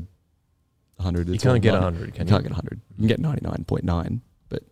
[1.01, 1.29] hundred.
[1.29, 2.35] You can't get hundred, can You you?
[2.35, 2.81] can't get hundred.
[2.93, 4.21] You can get ninety-nine point nine,
[4.51, 4.63] but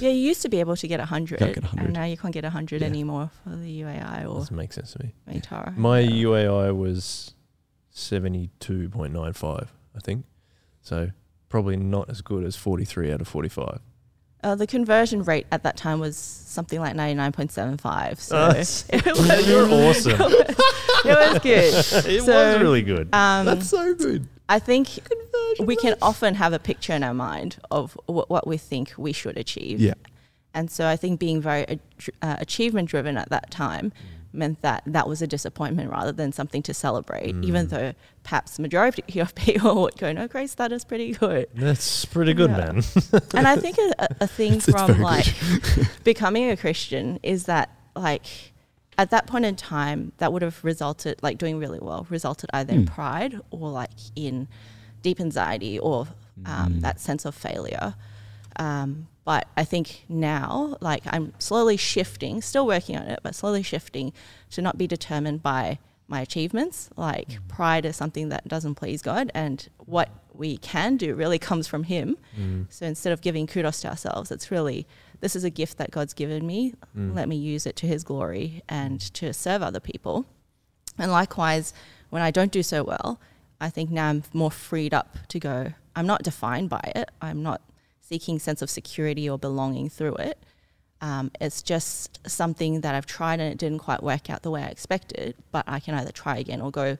[0.00, 1.84] Yeah, you used to be able to get 100, Can't get 100.
[1.84, 2.88] and now you can't get 100 Yeah.
[2.88, 5.14] anymore for the UAI or Doesn't make sense to me.
[5.36, 5.76] ATAR.
[5.76, 6.26] My Yeah.
[6.26, 7.34] UAI was
[7.90, 10.24] seventy two point nine five, I think.
[10.82, 11.10] So
[11.56, 13.80] probably not as good as forty three out of forty five.
[14.44, 18.18] Uh, the conversion rate at that time was something like 99.75.
[18.18, 18.50] So Uh,
[18.90, 20.20] it, was, You're awesome.
[20.20, 20.56] it
[21.06, 21.74] was good.
[22.12, 23.08] it So, was really good.
[23.14, 24.28] Um, that's so good.
[24.48, 24.88] I think
[25.58, 29.12] we can often have a picture in our mind of what, what we think we
[29.12, 29.80] should achieve.
[29.80, 29.94] Yeah.
[30.54, 31.76] And so I think being very uh,
[32.22, 33.90] uh, achievement driven at that time
[34.36, 37.70] meant that that was a disappointment rather than something to celebrate, even Mm.
[37.70, 41.46] though perhaps the majority of people would go, no, Grace, that is pretty good.
[41.54, 42.56] That's pretty good, Yeah.
[42.72, 42.82] man.
[43.34, 45.34] and I think a, a- thing It's- it's from very like
[46.04, 48.26] becoming a Christian is that like
[48.98, 52.72] at that point in time, that would have resulted like doing really well, resulted either
[52.72, 52.94] in Mm.
[52.94, 54.48] pride or like in
[55.02, 56.08] deep anxiety or
[56.44, 56.80] um, Mm.
[56.82, 57.94] that sense of failure.
[58.58, 63.64] Um, but I think now, like I'm slowly shifting, still working on it, but slowly
[63.64, 64.12] shifting
[64.50, 66.90] to not be determined by my achievements.
[66.96, 71.66] Like pride is something that doesn't please God, and what we can do really comes
[71.66, 72.16] from Him.
[72.38, 72.66] Mm.
[72.70, 74.86] So instead of giving kudos to ourselves, it's really
[75.18, 76.74] this is a gift that God's given me.
[76.96, 77.16] Mm.
[77.16, 80.24] Let me use it to His glory and to serve other people.
[80.98, 81.74] And likewise,
[82.10, 83.20] when I don't do so well,
[83.60, 85.72] I think now I'm more freed up to go.
[85.96, 87.10] I'm not defined by it.
[87.20, 87.60] I'm not
[88.08, 90.38] seeking sense of security or belonging through it.
[91.00, 94.62] Um, it's just something that I've tried and it didn't quite work out the way
[94.62, 95.34] I expected.
[95.52, 96.96] But I can either try again or go.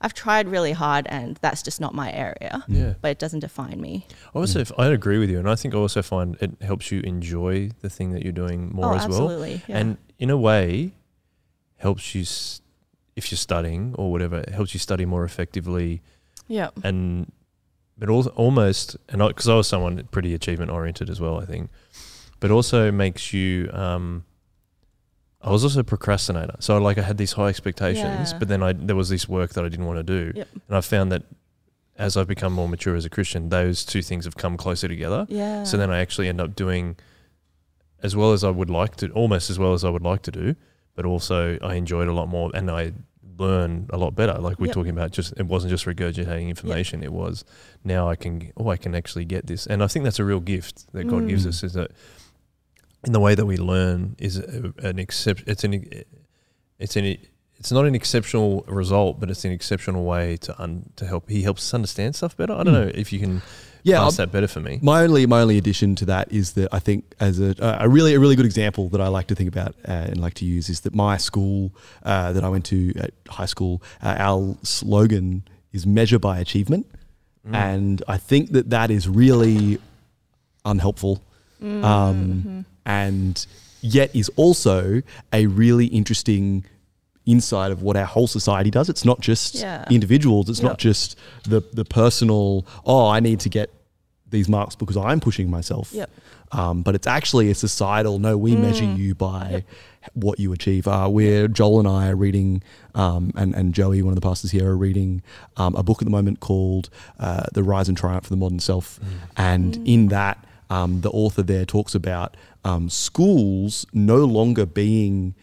[0.00, 2.64] I've tried really hard and that's just not my area.
[2.68, 2.94] Yeah.
[3.00, 4.06] But it doesn't define me.
[4.34, 6.90] I also, f- I agree with you, and I think I also find it helps
[6.90, 9.62] you enjoy the thing that you're doing more oh, as well, absolutely.
[9.68, 9.78] Yeah.
[9.78, 10.92] and in a way,
[11.76, 12.60] helps you s-
[13.14, 14.38] if you're studying or whatever.
[14.38, 16.02] It helps you study more effectively,
[16.48, 16.70] yeah.
[16.82, 17.30] and
[18.02, 21.70] but al- almost, and because I, was someone pretty achievement oriented as well, I think,
[22.40, 23.70] but also makes you.
[23.72, 24.24] Um,
[25.40, 28.38] I was also a procrastinator, so like I had these high expectations, Yeah.
[28.40, 30.48] but then I there was this work that I didn't want to do, Yep.
[30.68, 31.22] and I found that
[31.96, 35.26] as I've become more mature as a Christian, those two things have come closer together.
[35.28, 35.62] Yeah.
[35.62, 36.96] So then I actually end up doing
[38.02, 40.32] as well as I would like to, almost as well as I would like to
[40.32, 40.56] do,
[40.96, 42.92] but also I enjoy it a lot more and I
[43.38, 44.34] learn a lot better.
[44.34, 44.74] Like we're Yep.
[44.74, 47.02] talking about, just it wasn't just regurgitating information.
[47.02, 47.44] It was
[47.84, 50.40] now I can, oh, I can actually get this, and I think that's a real
[50.40, 51.48] gift that God gives Mm.
[51.48, 51.62] us.
[51.64, 51.90] Is that
[53.04, 55.84] in the way that we learn is an excep- It's an
[56.78, 57.16] it's an
[57.62, 61.28] it's not an exceptional result, but it's an exceptional way to un, to help.
[61.30, 62.54] He helps us understand stuff better.
[62.54, 62.84] I don't Mm.
[62.86, 63.40] know if you can
[63.84, 64.80] Yeah, pass I'll- that better for me.
[64.82, 67.54] My only my only addition to that is that I think as a
[67.86, 70.34] a really a really good example that I like to think about uh, and like
[70.42, 71.70] to use is that my school
[72.04, 76.84] uh, that I went to at high school, uh, our slogan is measure by achievement,
[77.48, 77.54] Mm.
[77.70, 79.78] and I think that that is really
[80.64, 81.22] unhelpful,
[81.62, 82.64] Mm, um, mhm.
[82.86, 83.46] and
[83.80, 86.64] yet is also a really interesting
[87.26, 88.88] insight of what our whole society does.
[88.88, 89.84] It's not just Yeah.
[89.90, 90.48] individuals.
[90.48, 90.68] It's Yeah.
[90.68, 92.66] not just the the personal.
[92.84, 93.70] Oh, I need to get
[94.30, 95.90] these marks because I'm pushing myself.
[95.92, 96.10] Yep.
[96.52, 98.18] Um, but it's actually a societal.
[98.18, 98.98] No, we measure Mm.
[98.98, 99.64] you by
[100.14, 100.86] what you achieve.
[100.88, 102.62] Uh, we're Joel and I are reading,
[102.94, 105.22] um, and and Joey, one of the pastors here, are reading
[105.56, 108.58] um, a book at the moment called uh, "The Rise and Triumph of the Modern
[108.58, 108.98] Self,"
[109.36, 109.86] and Mm.
[109.86, 115.34] in that, um, the author there talks about um, schools no longer being.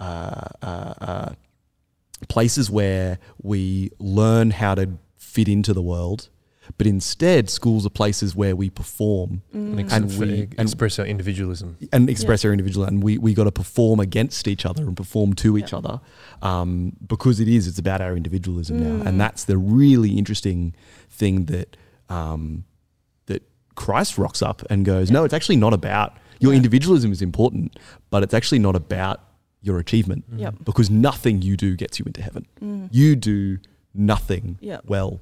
[0.00, 1.32] Uh, uh, uh,
[2.28, 6.28] places where we learn how to fit into the world,
[6.76, 11.76] but instead schools are places where we perform and, And we- and- express our individualism.
[11.92, 15.32] and express our individual, and we we got to perform against each other and perform
[15.34, 16.00] to each other,
[16.42, 19.06] um, because it is it's about our individualism now, Mm.
[19.06, 20.74] and that's the really interesting
[21.10, 21.76] thing that
[22.08, 22.64] um,
[23.26, 23.42] that
[23.74, 26.56] Christ rocks up and goes, no, it's actually not about your Yeah.
[26.56, 27.78] individualism is important,
[28.10, 29.20] but it's actually not about
[29.68, 30.54] your achievement Yep.
[30.64, 32.44] because nothing you do gets you into heaven.
[32.60, 32.88] Mm.
[32.90, 33.58] You do
[33.94, 34.80] nothing Yep.
[34.94, 35.20] well.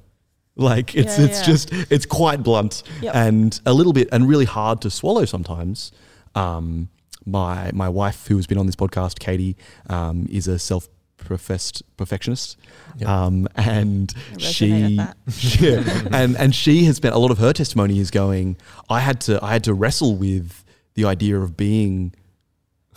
[0.55, 1.45] Like it's Yeah, it's yeah.
[1.51, 3.13] just it's quite blunt Yep.
[3.15, 5.91] and a little bit and really hard to swallow sometimes.
[6.33, 6.89] Um,
[7.25, 9.55] my my wife, who has been on this podcast, Katie,
[9.89, 12.57] um, is a self professed perfectionist,
[12.99, 13.09] Yep.
[13.09, 14.67] um, and I she
[15.59, 18.55] yeah, and and she has spent a lot of her testimony is going.
[18.89, 20.63] I had to I had to wrestle with
[20.95, 22.13] the idea of being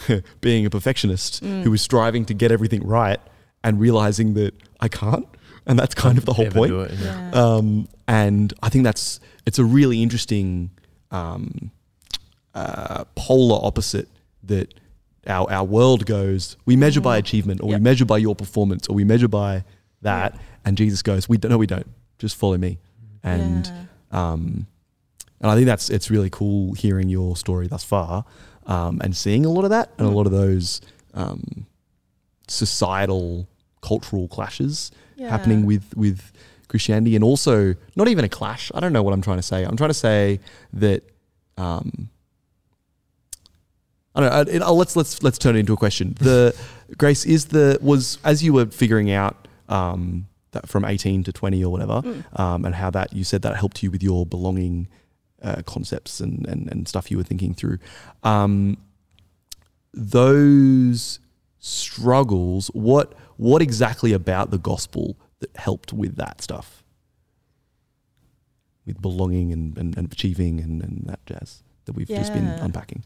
[0.40, 1.62] being a perfectionist Mm.
[1.62, 3.20] who was striving to get everything right
[3.64, 5.26] and realizing that I can't,
[5.66, 6.72] and that's kind of the whole Ever point.
[6.72, 7.30] it, yeah.
[7.32, 7.42] Yeah.
[7.42, 10.70] Um, and I think that's it's a really interesting
[11.10, 11.70] um,
[12.54, 14.08] uh, polar opposite
[14.44, 14.74] that
[15.26, 16.56] our our world goes.
[16.66, 17.20] We measure by Mhm.
[17.20, 17.80] achievement, or Yep.
[17.80, 19.64] we measure by your performance, or we measure by
[20.02, 20.38] that.
[20.64, 21.50] And Jesus goes, "We don't.
[21.50, 21.86] No, we don't.
[22.18, 22.78] Just follow me."
[23.22, 24.32] And Yeah.
[24.32, 24.66] um,
[25.40, 28.24] and I think that's it's really cool hearing your story thus far,
[28.74, 30.14] um, and seeing a lot of that and a Mm.
[30.14, 30.80] lot of those
[31.14, 31.66] um,
[32.48, 33.48] societal
[33.83, 36.20] cultural clashes happening with with
[36.68, 38.70] Christianity, and also not even a clash.
[38.74, 39.64] I don't know what I'm trying to say.
[39.64, 40.40] I'm trying to say
[40.74, 41.02] that.
[41.59, 42.09] Um,
[44.14, 44.37] I don't know.
[44.37, 46.14] I- it- let's let's let's turn it into a question.
[46.18, 46.54] The
[46.98, 49.37] Grace is the was as you were figuring out
[49.68, 52.40] um, that from 18 to 20 or whatever, Mm.
[52.40, 54.88] um, and how that you said that helped you with your belonging
[55.42, 57.79] uh, concepts and, and and stuff you were thinking through.
[58.22, 58.76] Um,
[59.92, 61.20] those
[61.59, 66.85] struggles, what what exactly about the gospel that helped with that stuff,
[68.87, 73.05] with belonging and and, and achieving and, and that jazz that we've just been unpacking.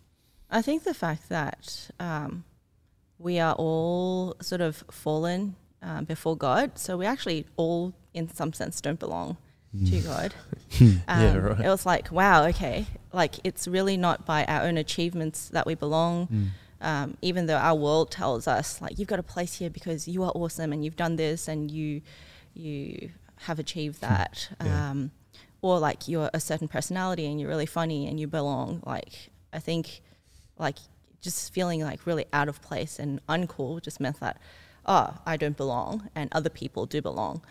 [0.50, 2.44] I think the fact that um,
[3.18, 8.52] we are all sort of fallen um, before God, so we actually all, in some
[8.52, 9.36] sense, don't belong
[9.90, 10.34] to God.
[10.80, 11.60] Um, Yeah, right.
[11.60, 15.74] It was like, wow, okay, like it's really not by our own achievements that we
[15.76, 16.26] belong.
[16.26, 16.48] Mm.
[16.80, 20.22] Um, even though our world tells us like you've got a place here because you
[20.24, 22.02] are awesome and you've done this and you
[22.54, 23.10] you
[23.46, 24.90] have achieved that Yeah.
[24.90, 25.10] um,
[25.62, 29.58] or like you're a certain personality and you're really funny and you belong like i
[29.58, 30.02] think
[30.58, 30.76] like
[31.22, 34.36] just feeling like really out of place and uncool just meant that
[34.86, 37.42] oh i don't belong and other people do belong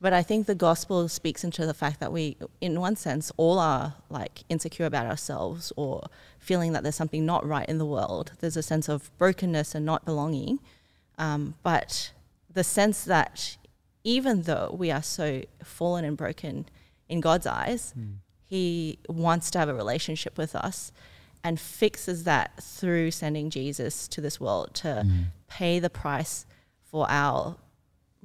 [0.00, 3.58] but i think the gospel speaks into the fact that we in one sense all
[3.58, 6.08] are like insecure about ourselves or
[6.40, 8.32] feeling that there's something not right in the world.
[8.40, 10.58] There's a sense of brokenness and not belonging.
[11.18, 12.12] Um, but
[12.52, 13.58] the sense that
[14.02, 16.66] even though we are so fallen and broken
[17.08, 17.92] in God's eyes,
[18.42, 20.90] He wants to have a relationship with us
[21.44, 25.06] and fixes that through sending Jesus to this world to
[25.46, 26.46] pay the price
[26.82, 27.56] for our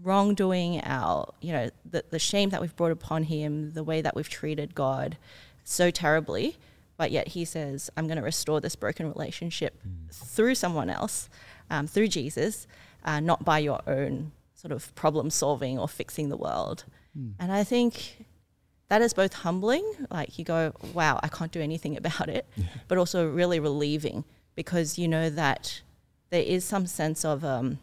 [0.01, 4.15] wrongdoing, our, you know, the, the shame that we've brought upon Him, the way that
[4.15, 5.17] we've treated God
[5.63, 6.57] so terribly.
[6.97, 9.81] But yet He says, I'm going to restore this broken relationship
[10.11, 11.29] through someone else,
[11.69, 12.67] um, through Jesus,
[13.03, 16.85] uh, not by your own sort of problem solving or fixing the world.
[17.39, 18.25] And I think
[18.89, 22.45] that is both humbling, like you go, wow, I can't do anything about it,
[22.87, 24.23] but also really relieving
[24.55, 25.81] because you know that
[26.29, 27.79] there is some sense of um,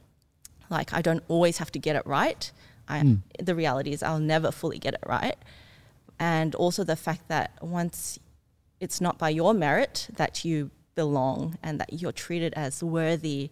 [0.72, 2.50] like I don't always have to get it right.
[2.88, 3.14] I, hmm.
[3.38, 5.36] The reality is I'll never fully get it right.
[6.18, 8.18] And also the fact that once
[8.80, 13.50] it's not by your merit that you belong and that you're treated as worthy,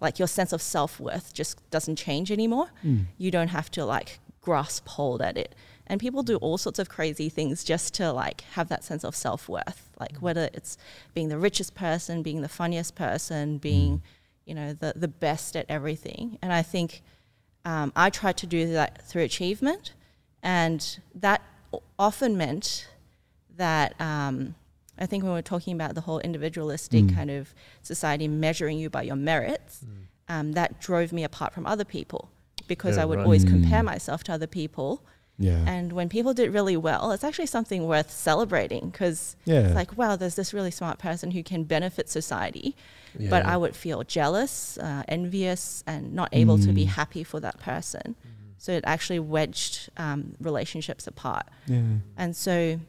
[0.00, 2.68] like your sense of self worth just doesn't change anymore.
[2.82, 3.00] Hmm.
[3.16, 5.54] You don't have to like grasp hold at it.
[5.86, 9.16] And people do all sorts of crazy things just to like have that sense of
[9.16, 10.24] self worth, like hmm.
[10.24, 10.78] whether it's
[11.14, 14.02] being the richest person, being the funniest person, being,
[14.48, 16.38] you know, the, the best at everything.
[16.42, 17.02] And I think
[17.64, 19.92] um, I tried to do that through achievement.
[20.42, 21.42] And that
[21.98, 22.88] often meant
[23.56, 24.54] that um,
[24.98, 29.02] I think when we're talking about the whole individualistic kind of society measuring you by
[29.02, 29.84] your merits,
[30.28, 32.30] um, that drove me apart from other people
[32.66, 33.24] because Yeah, I would right.
[33.24, 33.50] always Mm.
[33.50, 35.02] compare myself to other people.
[35.38, 35.62] Yeah.
[35.66, 39.60] And when people did really well, it's actually something worth celebrating because yeah.
[39.60, 42.74] it's like, wow, there's this really smart person who can benefit society,
[43.16, 43.30] Yeah.
[43.30, 46.88] but I would feel jealous, uh, envious, and not able to be Mm.
[46.88, 48.16] happy for that person.
[48.58, 51.46] So it actually wedged um, relationships apart.
[51.66, 51.82] yeah.
[52.16, 52.80] And so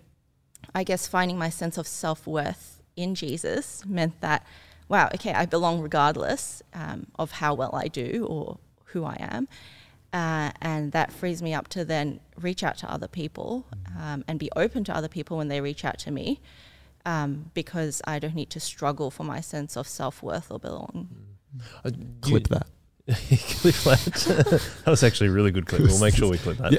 [0.73, 4.43] I guess finding my sense of self worth in Jesus meant that,
[4.87, 9.47] wow, okay, I belong regardless um, of how well I do or who I am.
[10.11, 13.67] Uh, and that frees me up to then reach out to other people
[13.99, 16.41] um, and be open to other people when they reach out to me
[17.05, 21.09] um, because I don't need to struggle for my sense of self worth or belonging.
[21.85, 21.91] Uh,
[22.21, 22.67] Clip you- that.
[23.09, 24.61] clip that.
[24.85, 25.81] that was actually a really good clip.
[25.81, 26.73] We'll make sure we clip that.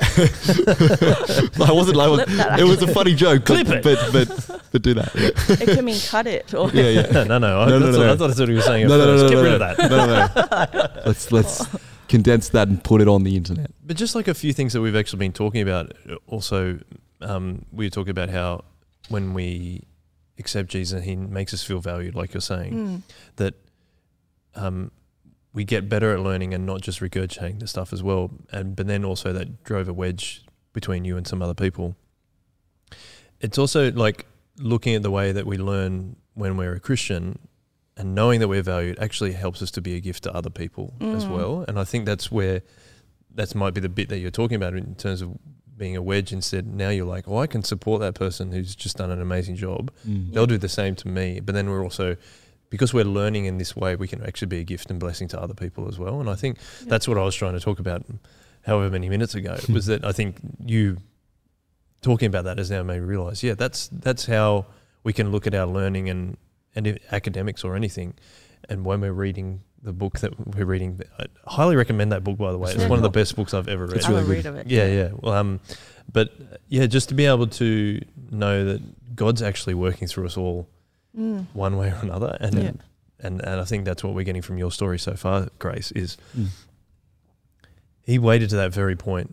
[1.69, 1.99] I wasn't.
[1.99, 3.47] I was, Clip that, it was a funny joke.
[3.47, 3.83] Clip but, it.
[3.83, 5.13] But but but do that.
[5.17, 5.31] Yeah.
[5.61, 6.89] it can mean cut it or Yeah.
[6.89, 7.25] Yeah.
[7.25, 8.13] no, no, I, No, no, that's no, no.
[8.13, 8.87] I thought that's what he was saying.
[8.87, 9.67] No, no, no, no, Get no, rid no.
[9.67, 9.91] of that.
[9.91, 11.03] No, no, no.
[11.07, 11.67] let's let's
[12.11, 13.71] condense that and put it on the internet.
[13.87, 16.79] But just like a few things that we've actually been talking about, uh, also,
[17.21, 18.65] um, we were talking about how
[19.09, 19.85] when we
[20.39, 23.03] accept Jesus, He makes us feel valued, like you're saying, Mm.
[23.37, 23.55] that
[24.57, 24.91] um,
[25.53, 28.31] we get better at learning and not just regurgitating the stuff as well.
[28.53, 31.95] And but then also that drove a wedge between you and some other people.
[33.41, 34.27] It's also like
[34.59, 37.39] looking at the way that we learn when we're a Christian
[38.01, 40.95] and knowing that we're valued actually helps us to be a gift to other people
[41.01, 41.37] as Mm.
[41.37, 41.65] well.
[41.69, 42.63] And I think that's where
[43.35, 45.37] that might be the bit that you're talking about in terms of
[45.77, 46.67] being a wedge instead.
[46.67, 49.91] Now you're like, oh, I can support that person who's just done an amazing job.
[50.09, 50.33] Mm.
[50.33, 51.41] They'll do the same to me.
[51.41, 52.17] But then we're also,
[52.71, 55.41] because we're learning in this way, we can actually be a gift and blessing to
[55.41, 56.21] other people as well.
[56.21, 56.87] And I think Yeah.
[56.91, 58.05] that's what I was trying to talk about
[58.63, 60.99] however many minutes ago was that I think you
[62.03, 64.67] talking about that has now made me realize, yeah, that's that's how
[65.05, 66.37] we can look at our learning and
[66.75, 68.15] and academics or anything.
[68.69, 72.37] And when we're reading the book that we're reading, I highly recommend that book.
[72.39, 73.97] By the way, It's it's really one of the best books I've ever read.
[73.97, 74.33] It's I'm really good.
[74.33, 74.67] read of it.
[74.71, 75.11] Yeah, yeah.
[75.19, 75.61] Well, um,
[76.13, 76.33] but
[76.69, 80.69] yeah, just to be able to know that God's actually working through us all
[81.19, 81.47] Mm.
[81.55, 82.71] one way or another, and Yeah.
[83.19, 85.91] and and I think that's what we're getting from your story so far, Grace.
[85.93, 86.47] Is Mm.
[88.03, 89.31] He waited to that very point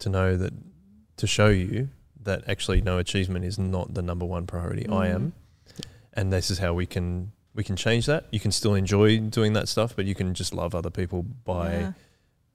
[0.00, 0.52] to know that
[1.16, 1.88] to show you
[2.22, 4.86] that actually no achievement is not the number one priority.
[4.88, 5.14] I Mhm.
[5.14, 5.32] am,
[6.20, 8.22] and this is how we can we can change that.
[8.30, 11.70] You can still enjoy doing that stuff, but you can just love other people by
[11.72, 11.92] Yeah.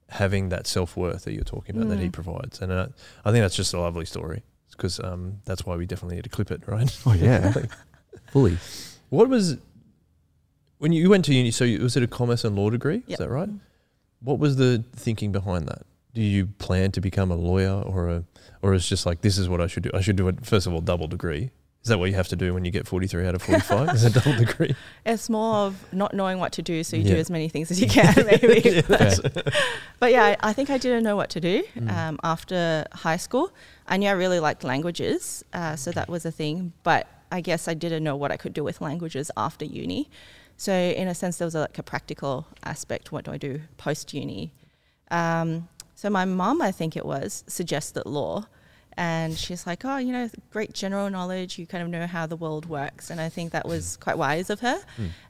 [0.10, 2.14] having that self worth that you're talking about that he Mm.
[2.14, 2.62] provides.
[2.62, 2.88] And uh,
[3.26, 6.36] I think that's just a lovely story because um, that's why we definitely need to
[6.38, 6.92] clip it, right?
[7.06, 7.54] Oh yeah,
[8.32, 8.58] fully.
[9.10, 9.58] what was
[10.78, 13.04] when you went to uni, so you, was it a commerce and law degree?
[13.08, 13.50] Is that right?
[14.22, 15.84] What was the thinking behind that?
[16.14, 18.24] Do you plan to become a lawyer or a,
[18.62, 19.92] or it's just like this is what I should do?
[19.94, 21.52] I should do it first of all double degree.
[21.86, 23.62] Is that what you have to do when you get forty three out of forty
[23.62, 23.90] five?
[23.94, 24.76] is a double degree?
[25.06, 27.80] It's more of not knowing what to do, so you do as many things as
[27.80, 28.82] you can, maybe.
[28.82, 29.12] Fair.
[30.00, 31.92] But yeah, I, I think I didn't know what to do Mm.
[31.96, 33.52] um, after high school.
[33.88, 36.74] I knew I really liked languages, uh, so that was a thing.
[36.82, 40.10] But I guess I didn't know what I could do with languages after uni.
[40.58, 43.12] So in a sense, there was a, like a practical aspect.
[43.12, 44.54] What do I do post uni?
[45.12, 48.48] Um, so my mum, I think it was, suggested law.
[48.98, 51.60] And she's like, oh, you know, great general knowledge.
[51.60, 53.10] You kind of know how the world works.
[53.10, 54.80] And I think that was quite wise of her.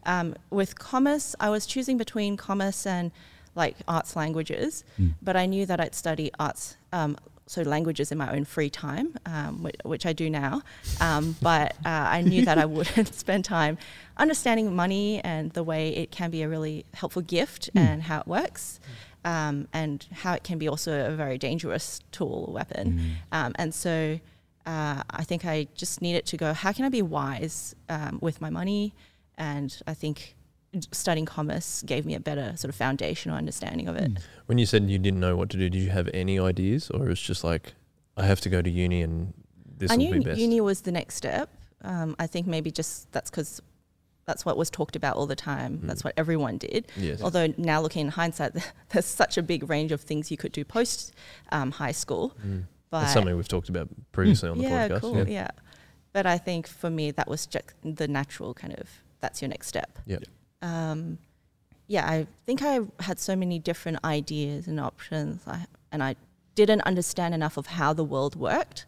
[0.05, 3.11] Um, with commerce, I was choosing between commerce and
[3.55, 4.83] like arts languages,
[5.21, 9.15] but I knew that I'd study arts, um, so languages in my own free time,
[9.25, 10.61] um, which, which I do now.
[10.99, 13.77] Um, but uh, I knew that I wouldn't spend time
[14.17, 18.27] understanding money and the way it can be a really helpful gift and how it
[18.27, 18.79] works.
[19.25, 23.17] Um, and how it can be also a very dangerous tool or weapon.
[23.31, 24.19] Um, and so
[24.67, 28.39] uh, I think I just needed to go, how can I be wise um, with
[28.39, 28.93] my money?
[29.37, 30.35] And I think
[30.91, 34.11] studying commerce gave me a better sort of foundational understanding of it.
[34.45, 37.05] When you said you didn't know what to do, did you have any ideas, or
[37.05, 37.73] it was just like
[38.17, 39.33] I have to go to uni and
[39.77, 40.39] this I will knew be best?
[40.39, 41.49] uni was the next step.
[41.81, 43.61] Um, I think maybe just that's because
[44.25, 45.79] that's what was talked about all the time.
[45.83, 46.87] That's what everyone did.
[46.97, 47.21] yes.
[47.21, 48.53] Although now looking in hindsight,
[48.89, 51.13] there's such a big range of things you could do post
[51.51, 52.35] um, high school.
[52.45, 52.63] Mm.
[52.89, 55.01] But That's something we've talked about previously on the yeah, podcast.
[55.01, 55.49] cool, yeah.
[56.13, 59.67] But I think for me, that was just the natural kind of that's your next
[59.67, 59.99] step.
[60.05, 60.23] Yep.
[60.61, 61.17] Um,
[61.87, 66.15] yeah, I think I had so many different ideas and options, I, and I
[66.55, 68.85] didn't understand enough of how the world worked.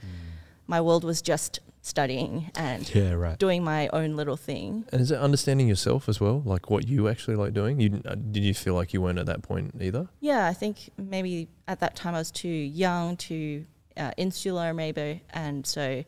[0.67, 3.37] My world was just studying and Yeah, right.
[3.39, 4.85] doing my own little thing.
[4.91, 7.79] And is it understanding yourself as well, like what you actually like doing?
[7.79, 10.07] You uh, did you feel like you weren't at that point either?
[10.19, 13.65] Yeah, I think maybe at that time I was too young, too
[13.95, 16.03] uh, insular, maybe, and so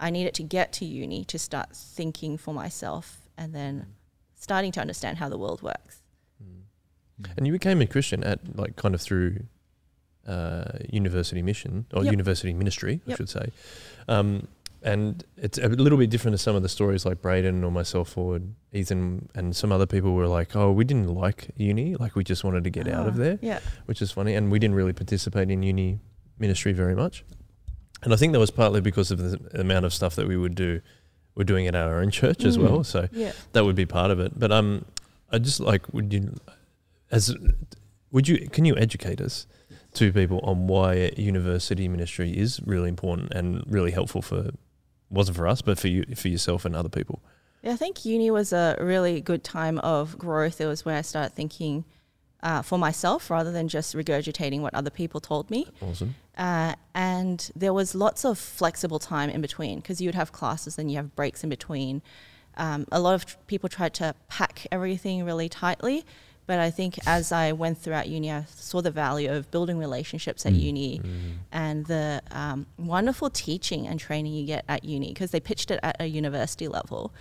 [0.00, 3.86] I needed to get to uni to start thinking for myself, and then
[4.34, 6.00] starting to understand how the world works.
[7.36, 9.44] And you became a Christian at like kind of through
[10.26, 12.10] uh, university mission or Yep.
[12.12, 13.16] university ministry, I Yep.
[13.18, 13.52] should say.
[14.08, 14.48] Um,
[14.82, 18.16] and it's a little bit different to some of the stories like Braden or myself
[18.16, 18.40] or
[18.72, 22.44] Ethan and some other people were like, oh, we didn't like uni, like we just
[22.44, 24.34] wanted to get out of Ah, there, Yeah, which is funny.
[24.34, 25.98] And we didn't really participate in uni
[26.38, 27.24] ministry very much.
[28.02, 30.54] And I think that was partly because of the amount of stuff that we would
[30.54, 30.80] do.
[31.34, 32.62] We're doing it at our own church as Mm.
[32.62, 32.84] well.
[32.84, 33.32] So yeah.
[33.52, 34.38] that would be part of it.
[34.38, 34.86] But um,
[35.30, 36.34] I just like would you
[37.10, 37.34] as
[38.12, 39.46] would you can you educate us
[39.94, 44.50] to people on why university ministry is really important and really helpful for
[45.10, 47.20] wasn't for us but for you for yourself and other people.
[47.62, 50.60] Yeah, I think uni was a really good time of growth.
[50.60, 51.84] It was where I started thinking
[52.42, 55.66] uh, for myself rather than just regurgitating what other people told me.
[55.82, 56.14] Awesome.
[56.38, 60.78] Uh, and there was lots of flexible time in between because you would have classes
[60.78, 62.00] and you have breaks in between.
[62.56, 66.04] Um, a lot of people tried to pack everything really tightly,
[66.46, 70.44] but I think as I went throughout uni, I saw the value of building relationships
[70.44, 71.00] at uni
[71.52, 75.78] and the um, wonderful teaching and training you get at uni because they pitched it
[75.82, 77.12] at a university level.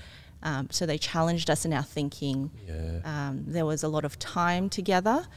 [0.41, 2.49] Um, so they challenged us in our thinking.
[2.67, 3.01] Yeah.
[3.03, 5.27] Um, there was a lot of time together.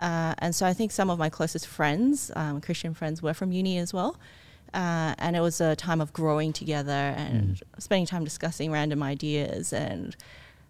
[0.00, 3.52] Uh, and so I think some of my closest friends, um, Christian friends, were from
[3.52, 4.18] uni as well.
[4.74, 9.72] Uh, and it was a time of growing together and spending time discussing random ideas
[9.72, 10.14] and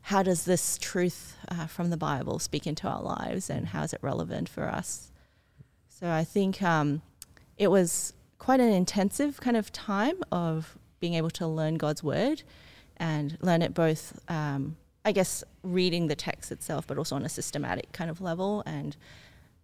[0.09, 3.93] how does this truth uh, from the Bible speak into our lives and how is
[3.93, 5.13] it relevant for us?
[5.91, 7.03] So I think um,
[7.59, 12.43] it was quite an intensive kind of time of being able to learn God's word
[12.97, 17.29] and learn it both, um, I guess, reading the text itself, but also on a
[17.29, 18.97] systematic kind of level and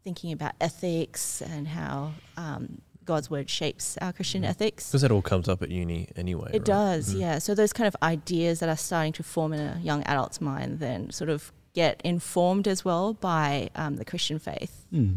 [0.02, 4.88] thinking about ethics and how um, God's word shapes our Christian ethics.
[4.88, 6.50] Because that all comes up at uni anyway.
[6.52, 6.64] It right?
[6.64, 7.20] does, Mhm.
[7.20, 7.38] yeah.
[7.38, 10.78] So those kind of ideas that are starting to form in a young adult's mind
[10.80, 14.86] then sort of get informed as well by um, the Christian faith.
[14.90, 15.14] Hmm.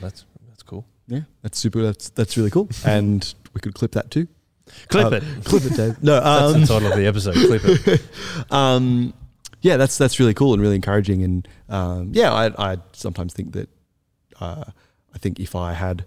[0.00, 0.84] That's that's cool.
[1.08, 1.82] Yeah, that's super.
[1.82, 2.68] That's that's really cool.
[2.84, 4.26] and we could clip that too.
[4.88, 5.22] Clip Uh, it.
[5.44, 6.02] Clip it, Dave.
[6.02, 7.34] No, That's um, the title of the episode.
[7.34, 8.02] Clip it.
[8.50, 9.14] um,
[9.60, 11.22] yeah, that's that's really cool and really encouraging.
[11.22, 13.68] And um, yeah, I I sometimes think that
[14.40, 14.64] uh,
[15.14, 16.04] I think if I had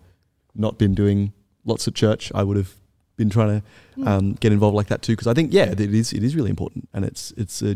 [0.59, 1.33] not been doing
[1.65, 2.73] lots of church, I would have
[3.15, 5.13] been trying to um, get involved like that too.
[5.13, 7.75] Because I think yeah, it is it is really important, and it's it's a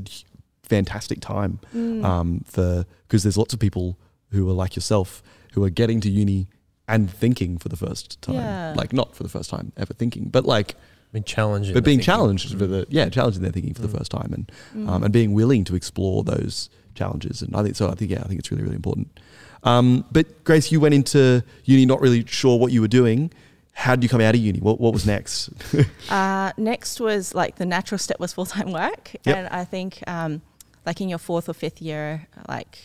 [0.63, 2.03] fantastic time Mm.
[2.03, 3.97] um, for because there's lots of people
[4.31, 5.21] who are like yourself
[5.53, 6.47] who are getting to uni
[6.87, 8.73] and thinking for the first time, Yeah.
[8.75, 10.75] like not for the first time ever thinking, but like
[11.11, 12.05] Being challenging, but being thinking.
[12.13, 13.97] challenged for the yeah challenging their thinking for the Mm.
[13.97, 14.89] first time and Mm.
[14.89, 18.21] um, and being willing to explore those challenges and I think so I think yeah
[18.23, 19.19] I think it's really really important.
[19.63, 23.31] Um, but Grace, you went into uni not really sure what you were doing.
[23.73, 24.59] How did you come out of uni?
[24.59, 25.49] What what was next?
[26.09, 29.35] Uh, next was like the natural step was full time work, Yep.
[29.37, 30.41] and I think um,
[30.85, 32.77] like in your fourth or fifth year, like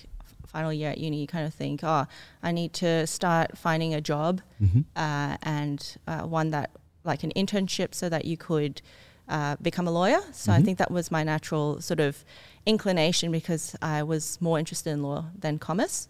[0.47, 2.07] final year at uni, you kind of think, oh,
[2.43, 4.81] I need to start finding a job mm-hmm.
[4.97, 6.71] uh, and uh, one that
[7.05, 8.81] like an internship so that you could
[9.29, 10.21] uh, become a lawyer.
[10.33, 10.65] So I Mhm.
[10.65, 12.25] think that was my natural sort of
[12.65, 16.09] inclination because I was more interested in law than commerce.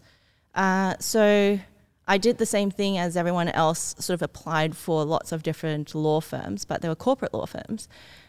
[0.55, 1.59] Uh, so
[2.07, 5.93] I did the same thing as everyone else, sort of applied for lots of different
[5.93, 7.87] law firms, but they were corporate law firms.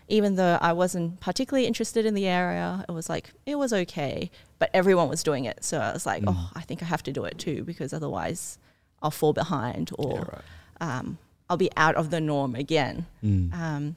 [0.09, 4.31] Even though I wasn't particularly interested in the area, it was like, it was okay,
[4.59, 5.65] but everyone was doing it.
[5.65, 6.35] So I was like, Mm.
[6.37, 8.59] oh, I think I have to do it too because otherwise
[9.03, 10.99] I'll fall behind or Yeah, right.
[10.99, 11.19] um,
[11.49, 13.07] I'll be out of the norm again.
[13.25, 13.53] Mm.
[13.55, 13.97] Um,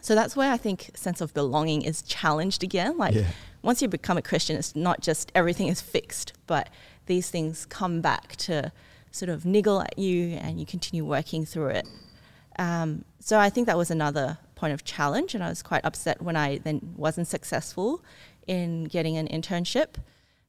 [0.00, 2.96] so that's where I think sense of belonging is challenged again.
[2.96, 3.26] Like yeah.
[3.62, 6.70] once you become a Christian, it's not just everything is fixed, but
[7.10, 8.72] these things come back to
[9.10, 11.86] sort of niggle at you, and you continue working through it.
[12.56, 16.22] Um, so I think that was another point of challenge, and I was quite upset
[16.22, 18.04] when I then wasn't successful
[18.46, 19.90] in getting an internship.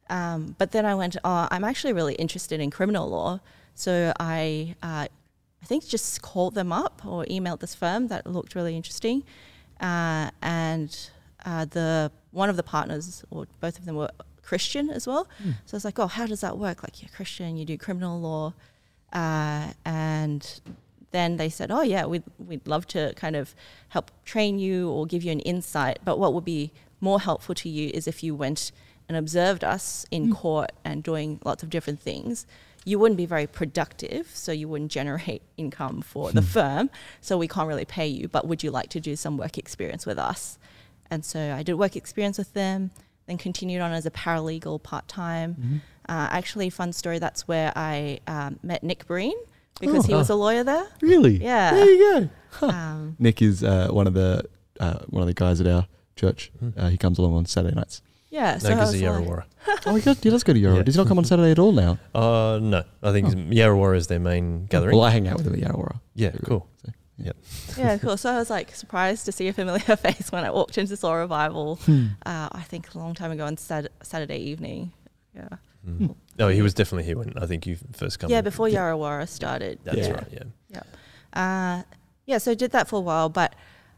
[0.10, 3.40] Um, but then I went, oh, I'm actually really interested in criminal law,
[3.74, 5.08] so I, uh,
[5.64, 9.24] I think just called them up or emailed this firm that looked really interesting,
[9.80, 10.92] uh, and
[11.44, 14.12] uh, the one of the partners or both of them were
[14.44, 15.28] Christian as well.
[15.44, 15.54] Mm.
[15.66, 16.84] So I was like, oh, how does that work?
[16.84, 18.54] Like you're Christian, you do criminal law,
[19.14, 20.62] uh, and
[21.12, 23.54] then they said, oh yeah, we'd we'd love to kind of
[23.90, 26.00] help train you or give you an insight.
[26.06, 28.72] But what would be more helpful to you is if you went
[29.10, 30.36] and observed us in Mm.
[30.36, 32.46] court and doing lots of different things.
[32.86, 36.48] You wouldn't be very productive, so you wouldn't generate income for the Hmm.
[36.48, 36.90] firm.
[37.20, 38.28] So we can't really pay you.
[38.28, 40.58] But would you like to do some work experience with us?
[41.10, 42.92] And so I did work experience with them,
[43.28, 45.56] then continued on as a paralegal part time.
[45.60, 45.82] Mhm.
[46.10, 47.20] Uh, actually, fun story.
[47.20, 49.36] That's where I um, met Nick Breen
[49.80, 50.08] because Oh.
[50.08, 50.86] he was a lawyer there.
[51.02, 51.42] Really?
[51.42, 51.74] Yeah.
[51.74, 52.30] There you go.
[52.68, 54.44] Um, Nick is uh, one of the
[54.80, 56.52] uh, one of the guys at our church.
[56.60, 56.70] Hmm.
[56.78, 58.02] Uh, he comes along on Saturday nights.
[58.30, 58.54] yeah.
[58.54, 59.46] No, So I because was of like-
[59.86, 60.78] oh, he, goes, he does go to Yarra.
[60.78, 60.84] Yeah.
[60.84, 61.98] Does he not come on Saturday at all now?
[62.14, 63.32] Uh, no, I think Oh.
[63.32, 64.98] Yarrawarrah is their main gathering.
[64.98, 66.02] Well, I hang out with him at Yarra.
[66.16, 66.68] yeah, cool.
[67.78, 68.18] Yeah, cool.
[68.18, 71.16] So I was like surprised to see a familiar face when I walked into Soul
[71.16, 71.76] Revival.
[71.78, 72.08] Hmm.
[72.26, 74.92] Uh, I think a long time ago on Sat- Saturday evening.
[75.36, 75.48] Yeah.
[75.88, 76.16] Mm.
[76.38, 78.30] No, he was definitely here when I think you first come.
[78.30, 78.80] Yeah, before Yeah.
[78.92, 79.80] Yarrawarrah started.
[79.84, 80.12] That's Yeah.
[80.12, 80.28] right.
[80.70, 80.84] Yeah.
[81.34, 81.84] Uh,
[82.26, 83.56] yeah, so I did that for a while, but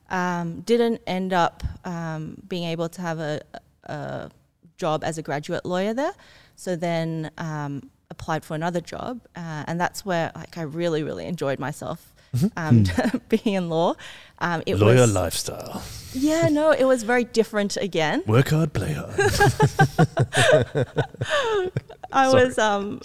[0.09, 3.41] um, didn't end up um, being able to have a,
[3.85, 4.29] a
[4.77, 6.13] job as a graduate lawyer there.
[6.55, 11.25] So then um, applied for another job, uh, and that's where like I really, really
[11.25, 12.12] enjoyed myself.
[12.57, 12.85] Um,
[13.29, 13.93] being in law,
[14.39, 15.83] um, it was Lawyer was lifestyle.
[16.13, 18.23] yeah, no, it was very different again.
[18.25, 19.13] Work hard, play hard.
[22.11, 22.45] I Sorry.
[22.45, 23.01] was um,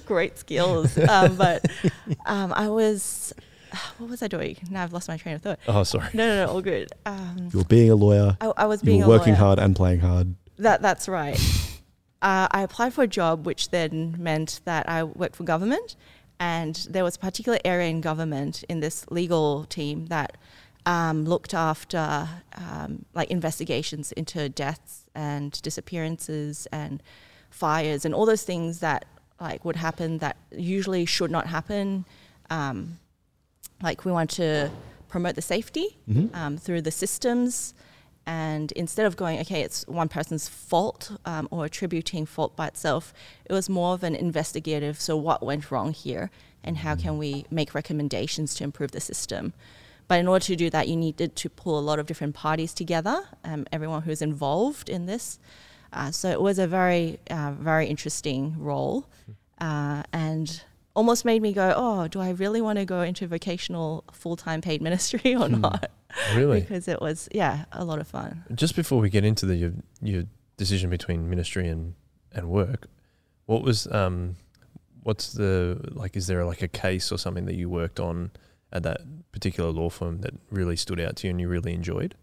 [0.06, 1.64] great skills, um, but
[2.26, 3.32] um, I was
[3.98, 4.56] what was I doing?
[4.70, 5.58] Now I've lost my train of thought.
[5.68, 6.08] oh, sorry.
[6.14, 6.88] No, no, no, all good.
[7.04, 8.36] Um, You were being a lawyer.
[8.40, 9.42] I, I was You being were a working lawyer.
[9.42, 10.34] hard and playing hard.
[10.58, 11.38] That that's right.
[12.22, 15.96] uh, I applied for a job, which then meant that I worked for government,
[16.38, 20.36] and there was a particular area in government in this legal team that
[20.84, 27.02] um, looked after um, like investigations into deaths and disappearances and
[27.50, 29.04] fires and all those things that
[29.40, 32.04] like would happen that usually should not happen.
[32.50, 32.98] Um,
[33.82, 34.70] like we want to
[35.08, 36.34] promote the safety Mhm.
[36.34, 37.74] um, through the systems.
[38.26, 43.14] And instead of going, okay, it's one person's fault um, or attributing fault by itself,
[43.44, 45.00] it was more of an investigative.
[45.00, 46.30] So, what went wrong here,
[46.64, 49.52] and how can we make recommendations to improve the system?
[50.08, 52.74] But in order to do that, you needed to pull a lot of different parties
[52.74, 55.38] together, um, everyone who's involved in this.
[55.92, 59.06] Uh, so it was a very, uh, very interesting role,
[59.60, 60.62] uh, and
[60.96, 64.80] almost made me go, "Oh, do I really want to go into vocational full-time paid
[64.82, 65.60] ministry or Hmm.
[65.60, 65.90] not?"
[66.34, 66.60] Really?
[66.62, 68.44] because it was yeah a lot of fun.
[68.54, 70.22] Just before we get into the your, your
[70.56, 71.94] decision between ministry and,
[72.32, 72.88] and work,
[73.44, 74.36] what was um,
[75.02, 76.16] what's the like?
[76.16, 78.30] Is there like a case or something that you worked on
[78.72, 82.14] at that particular law firm that really stood out to you and you really enjoyed?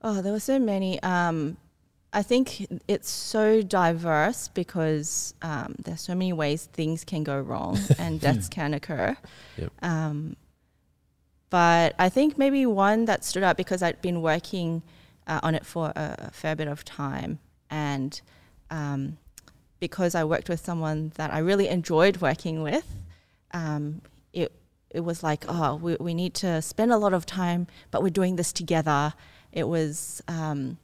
[0.00, 1.02] Oh, there were so many.
[1.02, 1.56] Um,
[2.12, 7.78] I think it's so diverse because um, there's so many ways things can go wrong
[7.98, 9.16] and deaths can occur.
[9.56, 9.72] Yep.
[9.82, 10.36] Um,
[11.50, 14.82] but I think maybe one that stood out because I'd been working
[15.26, 17.38] uh, on it for a, a fair bit of time,
[17.70, 18.20] and
[18.70, 19.18] um,
[19.80, 22.86] because I worked with someone that I really enjoyed working with,
[23.52, 24.02] um,
[24.32, 24.52] it
[24.90, 28.08] it was like, oh, we, we need to spend a lot of time, but we're
[28.08, 29.12] doing this together.
[29.52, 30.78] It was um,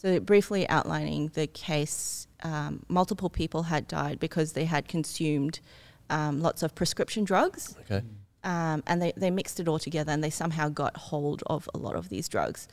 [0.00, 2.26] so briefly outlining the case.
[2.42, 5.60] Um, multiple people had died because they had consumed
[6.08, 8.02] um, lots of prescription drugs, Okay.
[8.44, 11.78] um, and they, they mixed it all together, and they somehow got hold of a
[11.78, 12.66] lot of these drugs.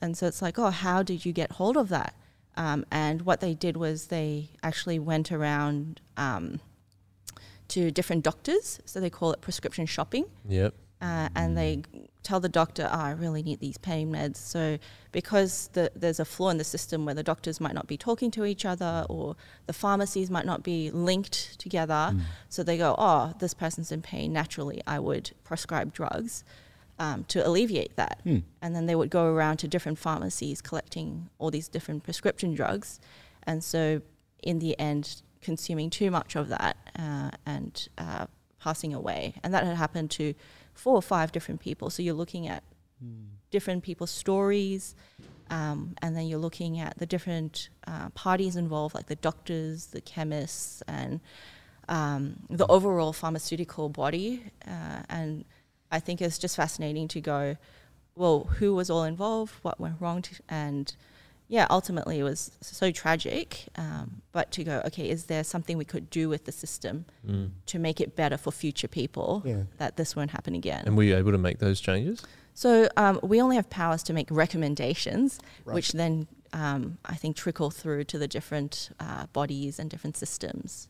[0.00, 2.14] And so it's like, oh, how did you get hold of that?
[2.56, 6.60] Um, and what they did was they actually went around um,
[7.68, 10.74] to different doctors, so they call it prescription shopping Yep.
[11.02, 11.82] Uh, and they
[12.22, 14.36] tell the doctor, oh, I really need these pain meds.
[14.36, 14.78] So,
[15.10, 18.30] because the, there's a flaw in the system where the doctors might not be talking
[18.30, 19.34] to each other or
[19.66, 22.14] the pharmacies might not be linked together,
[22.48, 24.32] so they go, oh, this person's in pain.
[24.32, 26.44] Naturally, I would prescribe drugs
[27.00, 28.20] um, to alleviate that.
[28.22, 28.38] Hmm.
[28.62, 33.00] And then they would go around to different pharmacies collecting all these different prescription drugs.
[33.42, 34.02] And so,
[34.40, 38.26] in the end, consuming too much of that uh, and uh,
[38.60, 39.34] passing away.
[39.42, 40.34] And that had happened to
[40.74, 41.90] four or five different people.
[41.90, 42.62] So you're looking at
[43.50, 44.94] different people's stories,
[45.50, 50.00] um, and then you're looking at the different uh, parties involved, like the doctors, the
[50.00, 51.20] chemists, and
[51.88, 54.44] um, the overall pharmaceutical body.
[54.66, 55.44] Uh, and
[55.90, 57.56] I think it's just fascinating to go,
[58.14, 60.94] well, who was all involved, what went wrong, to, and
[61.56, 63.46] yeah, ultimately it was so tragic.
[63.76, 67.50] Um, but to go, okay, is there something we could do with the system Mm.
[67.66, 69.64] to make it better for future people Yeah.
[69.76, 70.82] that this won't happen again?
[70.86, 72.22] And were you able to make those changes?
[72.54, 75.74] So um, we only have powers to make recommendations, Right.
[75.74, 80.88] which then um, I think trickle through to the different uh, bodies and different systems.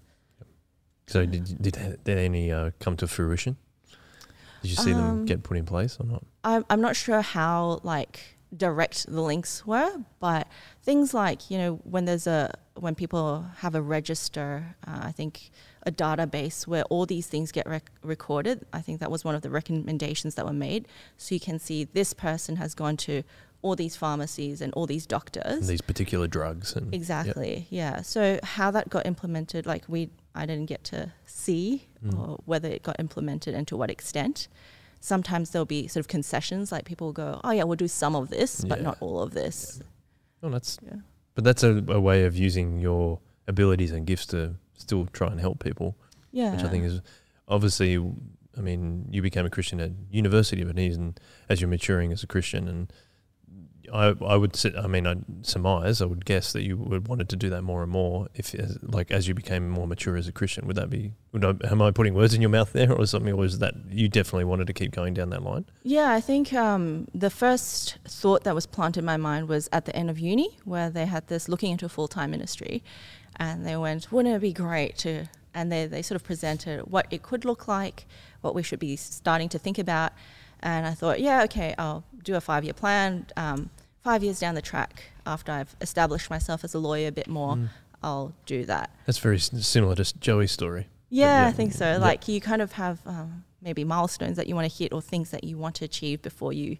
[1.09, 3.57] So did did did any uh, come to fruition?
[4.63, 6.23] Did you see them Um, get put in place or not?
[6.45, 9.91] I'm, I'm not sure how like direct the links were,
[10.21, 10.47] but
[10.83, 15.51] things like you know when there's a when people have a register, uh, I think
[15.85, 18.65] a database where all these things get rec- recorded.
[18.73, 20.87] I think that was one of the recommendations that were made,
[21.17, 23.23] so you can see this person has gone to
[23.63, 25.45] all these pharmacies and all these doctors.
[25.61, 27.69] And these particular drugs and Exactly.
[27.71, 28.03] Yeah.
[28.03, 32.19] So how that got implemented, like we, I didn't get to see Mm.
[32.19, 34.49] or whether it got implemented and to what extent.
[35.03, 38.15] Sometimes there'll be sort of concessions, like people will go, "Oh yeah, we'll do some
[38.15, 38.85] of this, but Yeah.
[38.85, 39.81] not all of this."
[40.43, 40.99] Oh, that's Yeah.
[41.35, 45.41] but that's a, a way of using your abilities and gifts to still try and
[45.41, 45.97] help people,
[46.31, 46.53] Yeah.
[46.55, 47.01] which I think is
[47.49, 47.99] obviously.
[48.57, 51.15] I mean, you became a Christian at university, but even
[51.49, 52.93] as you're maturing as a Christian, and
[53.93, 54.75] I, I would sit.
[54.77, 57.83] I mean, I surmise, I would guess that you would wanted to do that more
[57.83, 58.29] and more.
[58.35, 61.13] If, as, like, as you became more mature as a Christian, would that be?
[61.33, 63.33] Would I, am I putting words in your mouth there, or something?
[63.33, 65.67] Or was that you definitely wanted to keep going down that line?
[65.83, 69.85] Yeah, I think um, the first thought that was planted in my mind was at
[69.85, 72.83] the end of uni, where they had this looking into a full time ministry,
[73.37, 77.07] and they went, "Wouldn't it be great to?" And they they sort of presented what
[77.11, 78.07] it could look like,
[78.41, 80.13] what we should be starting to think about,
[80.61, 83.27] and I thought, yeah, okay, I'll do a five year plan.
[83.37, 83.71] Um,
[84.03, 87.57] five years down the track, after I've established myself as a lawyer a bit more,
[87.57, 87.69] Mm.
[88.03, 88.91] I'll do that.
[89.07, 90.89] That's very similar to Joey's story.
[91.09, 91.85] Yeah, yeah, I think so.
[91.93, 91.97] yeah.
[91.99, 95.31] Like you kind of have um, maybe milestones that you want to hit or things
[95.31, 96.79] that you want to achieve before you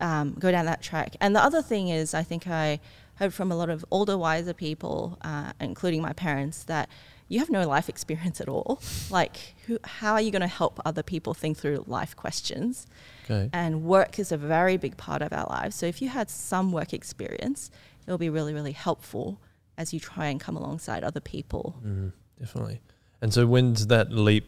[0.00, 1.14] um, go down that track.
[1.20, 2.80] And the other thing is, I think I
[3.16, 6.88] heard from a lot of older, wiser people, uh, including my parents, that
[7.28, 8.80] you have no life experience at all.
[9.10, 12.86] Like, who, how are you going to help other people think through life questions?
[13.28, 13.50] Okay.
[13.52, 15.76] And work is a very big part of our lives.
[15.76, 17.70] So if you had some work experience,
[18.06, 19.40] it'll be really, really helpful
[19.76, 21.76] as you try and come alongside other people.
[21.84, 22.80] Mm, definitely.
[23.20, 24.46] And so, when's that leap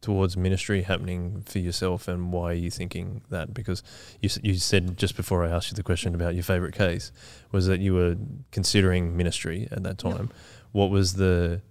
[0.00, 3.54] towards ministry happening for yourself, and why are you thinking that?
[3.54, 3.82] Because
[4.20, 7.12] you you said just before I asked you the question about your favorite case
[7.52, 8.16] was that you were
[8.50, 10.16] considering ministry at that Yep.
[10.16, 10.30] time.
[10.72, 11.62] What was the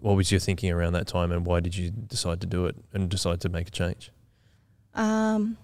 [0.00, 2.76] what was your thinking around that time, and why did you decide to do it
[2.92, 4.10] and decide to make a change?
[4.94, 5.56] Um,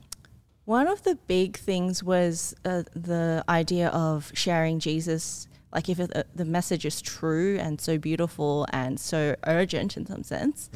[0.65, 5.49] one of the big things was uh, the idea of sharing Jesus.
[5.73, 10.07] Like, if it, uh, the message is true and so beautiful and so urgent in
[10.07, 10.71] some sense,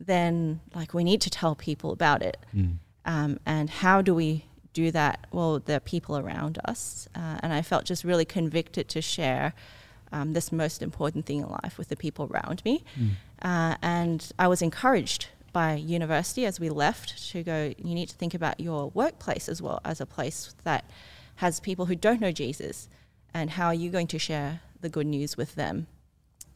[0.00, 2.36] then like we need to tell people about it.
[2.54, 2.78] Mm.
[3.04, 5.26] Um, and how do we do that?
[5.32, 7.08] Well, the people around us.
[7.14, 9.54] Uh, and I felt just really convicted to share
[10.12, 12.84] um, this most important thing in life with the people around me.
[12.98, 13.10] Mm.
[13.42, 18.14] Uh, and I was encouraged by university as we left to go, you need to
[18.14, 20.84] think about your workplace as well as a place that
[21.36, 22.90] has people who don't know Jesus.
[23.32, 25.86] And how are you going to share the good news with them?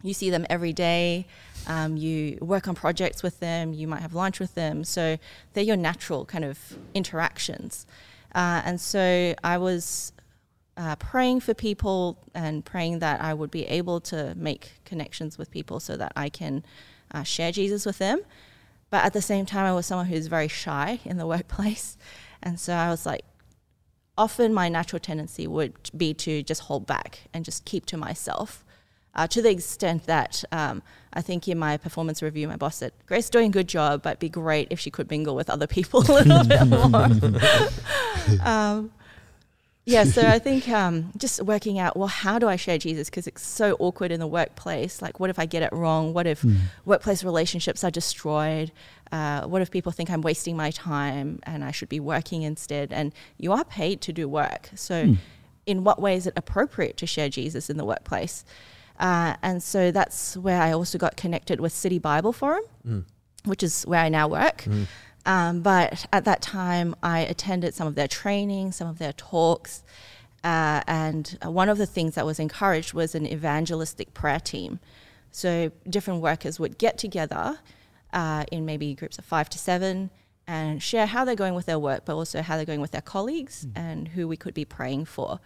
[0.03, 1.27] You see them every day.
[1.67, 3.73] Um, you work on projects with them.
[3.73, 4.85] You might have lunch with them.
[4.85, 5.17] So
[5.53, 6.59] they're your natural kind of
[6.93, 7.87] interactions.
[8.35, 10.13] Uh, and so I was
[10.77, 15.51] uh, praying for people and praying that I would be able to make connections with
[15.51, 16.65] people so that I can
[17.13, 18.21] uh, share Jesus with them.
[18.91, 21.97] But at the same time, I was someone who's very shy in the workplace.
[22.43, 23.25] And so I was like,
[24.17, 28.65] often my natural tendency would be to just hold back and just keep to myself.
[29.15, 30.83] Uh, to the extent that um,
[31.13, 34.11] I think in my performance review, my boss said, Grace doing a good job, but
[34.11, 37.09] it'd be great if she could mingle with other people a little bit more.
[38.47, 38.93] um,
[39.89, 43.09] yeah, so I think um, just working out, well, how do I share Jesus?
[43.09, 45.01] Because it's so awkward in the workplace.
[45.01, 46.13] Like, what if I get it wrong?
[46.13, 46.59] What if mm.
[46.85, 48.71] workplace relationships are destroyed?
[49.11, 52.93] Uh, what if people think I'm wasting my time and I should be working instead?
[52.93, 54.71] And you are paid to do work.
[54.75, 55.17] So, mm.
[55.67, 58.45] in what way is it appropriate to share Jesus in the workplace?
[58.99, 63.05] Uh, and so that's where I also got connected with City Bible Forum, mm.
[63.45, 64.65] which is where I now work.
[65.27, 69.83] Um, but at that time, I attended some of their training, some of their talks.
[70.45, 74.81] Uh, and one of the things that was encouraged was an evangelistic prayer team.
[75.31, 77.59] So different workers would get together
[78.13, 80.11] uh, in maybe groups of five to seven
[80.47, 83.03] and share how they're going with their work, but also how they're going with their
[83.03, 83.73] colleagues mm.
[83.77, 85.41] and who we could be praying for.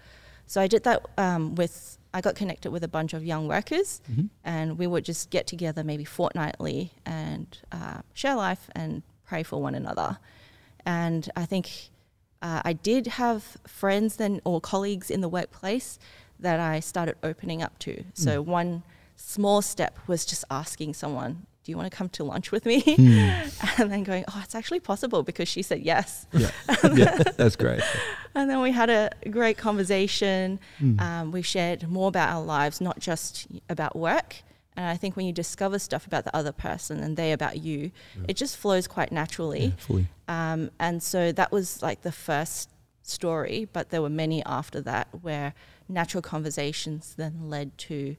[0.46, 4.00] So I did that um, with, I got connected with a bunch of young workers,
[4.10, 4.26] mm-hmm.
[4.44, 9.02] and we would just get together maybe fortnightly and uh, share life and
[9.32, 10.18] pray for one another.
[10.84, 11.70] And I think
[12.42, 15.98] uh, I did have friends then or colleagues in the workplace
[16.38, 18.04] that I started opening up to.
[18.12, 18.46] So mm.
[18.46, 18.82] one
[19.16, 22.82] small step was just asking someone, do you want to come to lunch with me?
[22.82, 23.78] Mm.
[23.80, 26.26] and then going, oh, it's actually possible because she said yes.
[26.32, 26.50] Yeah,
[26.94, 27.80] yeah that's great.
[28.34, 30.60] And then we had a great conversation.
[30.78, 31.00] Mm.
[31.00, 34.42] Um, we shared more about our lives, not just about work.
[34.76, 37.90] And I think when you discover stuff about the other person and they about you,
[38.16, 38.24] yeah.
[38.28, 39.74] it just flows quite naturally.
[39.88, 40.04] Yeah.
[40.28, 42.70] Um, and so that was like the first
[43.02, 45.54] story, but there were many after that where
[45.88, 48.16] natural conversations then led to,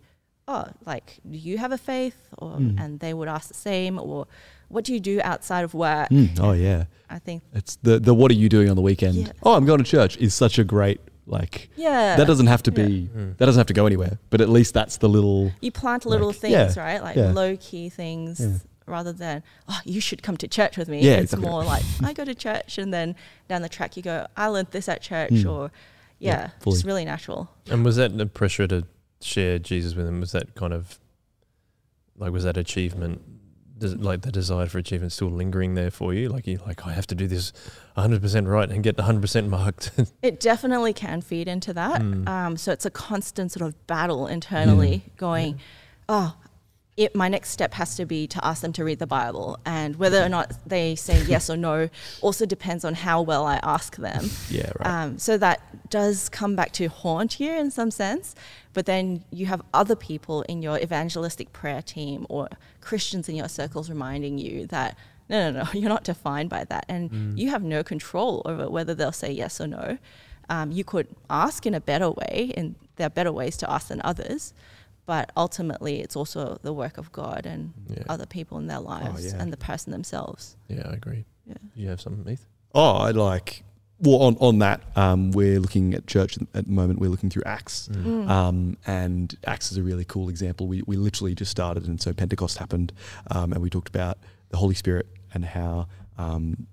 [0.47, 2.29] oh, like, do you have a faith?
[2.37, 2.79] Or mm.
[2.79, 4.27] and they would ask the same, or
[4.67, 6.09] what do you do outside of work?
[6.09, 6.39] Mm.
[6.39, 6.85] Oh yeah.
[7.09, 9.15] I think it's the the what are you doing on the weekend?
[9.15, 9.31] Yeah.
[9.43, 12.71] Oh, I'm going to church is such a great like yeah, that doesn't have to
[12.71, 13.21] be yeah.
[13.21, 13.37] Mm.
[13.37, 14.19] that doesn't have to go anywhere.
[14.29, 17.01] But at least that's the little you plant little like, things, yeah, right?
[17.01, 17.31] Like yeah.
[17.31, 18.63] low key things.
[18.85, 20.99] Rather than oh, you should come to church with me.
[20.99, 21.49] Yeah, it's exactly.
[21.49, 23.15] more like I go to church, and then
[23.47, 25.49] down the track you go, I learned this at church, mm.
[25.49, 25.71] or
[26.19, 27.49] yeah, it's really natural.
[27.69, 28.85] And was that the pressure to
[29.21, 30.19] share Jesus with them?
[30.19, 30.99] Was that kind of
[32.17, 33.21] like was that achievement
[33.83, 36.29] does like the desire for achievement still lingering there for you?
[36.29, 37.53] Like you like I have to do this
[37.97, 39.91] 100% right and get 100% marked.
[40.21, 42.01] it definitely can feed into that.
[42.01, 42.27] Mm.
[42.27, 45.59] Um, so it's a constant sort of battle internally, going, yeah.
[46.09, 46.35] oh,
[46.95, 49.95] it, my next step has to be to ask them to read the Bible, and
[49.95, 51.89] whether or not they say yes or no
[52.21, 54.29] also depends on how well I ask them.
[54.49, 54.87] Yeah, right.
[54.87, 58.35] Um, so that does come back to haunt you in some sense,
[58.73, 62.47] but then you have other people in your evangelistic prayer team or
[62.81, 64.95] Christians in your circles reminding you that
[65.29, 67.37] no, no, no, you're not defined by that, and mm.
[67.37, 69.97] you have no control over whether they'll say yes or no.
[70.49, 73.87] Um, you could ask in a better way, and there are better ways to ask
[73.87, 74.53] than others
[75.05, 78.03] but ultimately it's also the work of God and yeah.
[78.09, 79.41] other people in their oh, lives oh, yeah.
[79.41, 80.55] and the person themselves.
[80.67, 81.25] Yeah, I agree.
[81.45, 81.55] Yeah.
[81.75, 82.45] You have something, Heath?
[82.73, 83.63] Oh, I like.
[83.99, 86.99] Well, on, on that, um, we're looking at church at the moment.
[86.99, 88.03] We're looking through Acts, mm.
[88.03, 88.29] mm.
[88.29, 90.67] Um, and Acts is a really cool example.
[90.67, 92.91] We, we literally just started, and so Pentecost happened,
[93.31, 94.17] um, and we talked about
[94.49, 95.87] the Holy Spirit and how
[96.17, 96.67] um,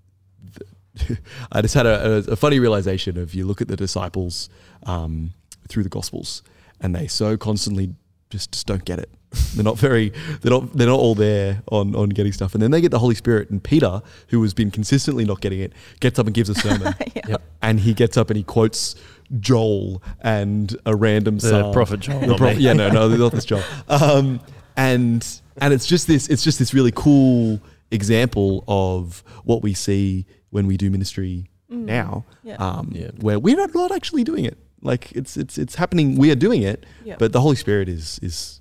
[0.55, 0.65] the
[1.53, 4.49] I just had a, a, a, funny realization of you look at the disciples
[4.85, 5.33] um,
[5.69, 6.43] through the Gospels,
[6.81, 7.95] and they so constantly
[8.31, 9.11] just, just don't get it.
[9.55, 10.09] they're not very
[10.41, 12.55] they're not they're not all there on on getting stuff.
[12.55, 15.61] And then they get the Holy Spirit and Peter, who has been consistently not getting
[15.61, 16.95] it, gets up and gives a sermon.
[17.15, 17.23] yeah.
[17.29, 17.43] yep.
[17.63, 18.97] And he gets up and he quotes
[19.39, 21.73] Joel and a random the psalm.
[21.73, 22.27] prophet Joel.
[22.27, 23.63] The pro- yeah, no, no, not this Joel.
[23.89, 24.41] Um,
[24.77, 25.25] and
[25.59, 27.61] and it's just this it's just this really cool
[27.93, 31.85] example of what we see when we do ministry mm.
[31.85, 32.57] now, yeah.
[32.57, 33.11] Um, yeah.
[33.21, 34.59] where we're not, not actually doing it.
[34.83, 36.17] Like it's it's it's happening.
[36.17, 37.19] We are doing it, yep.
[37.19, 38.61] but the Holy Spirit is is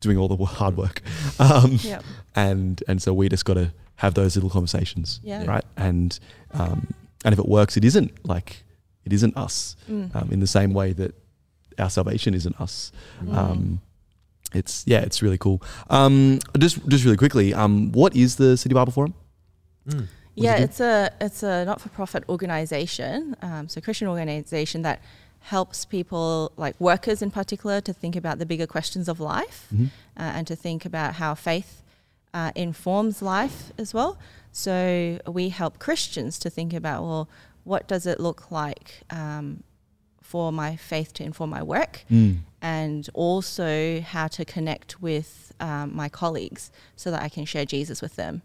[0.00, 1.02] doing all the hard work.
[1.38, 2.04] Um, yep.
[2.34, 5.44] And and so we just got to have those little conversations, yeah.
[5.44, 5.64] right?
[5.76, 6.18] And
[6.52, 6.94] um,
[7.24, 8.64] and if it works, it isn't like
[9.04, 10.14] it isn't us mm.
[10.14, 11.14] um, in the same way that
[11.78, 12.92] our salvation isn't us.
[13.22, 13.34] Mm.
[13.34, 13.80] Um,
[14.54, 15.62] it's yeah, it's really cool.
[15.90, 19.14] Um, just just really quickly, um, what is the City Bible Forum?
[19.88, 24.82] Mm yeah, it it's a it's a not for profit organization, um, so Christian organization
[24.82, 25.00] that
[25.40, 29.86] helps people like workers in particular to think about the bigger questions of life mm-hmm.
[30.16, 31.82] uh, and to think about how faith
[32.32, 34.16] uh, informs life as well.
[34.52, 37.28] So we help Christians to think about well,
[37.64, 39.64] what does it look like um,
[40.20, 42.38] for my faith to inform my work, mm.
[42.60, 48.00] and also how to connect with um, my colleagues so that I can share Jesus
[48.00, 48.42] with them.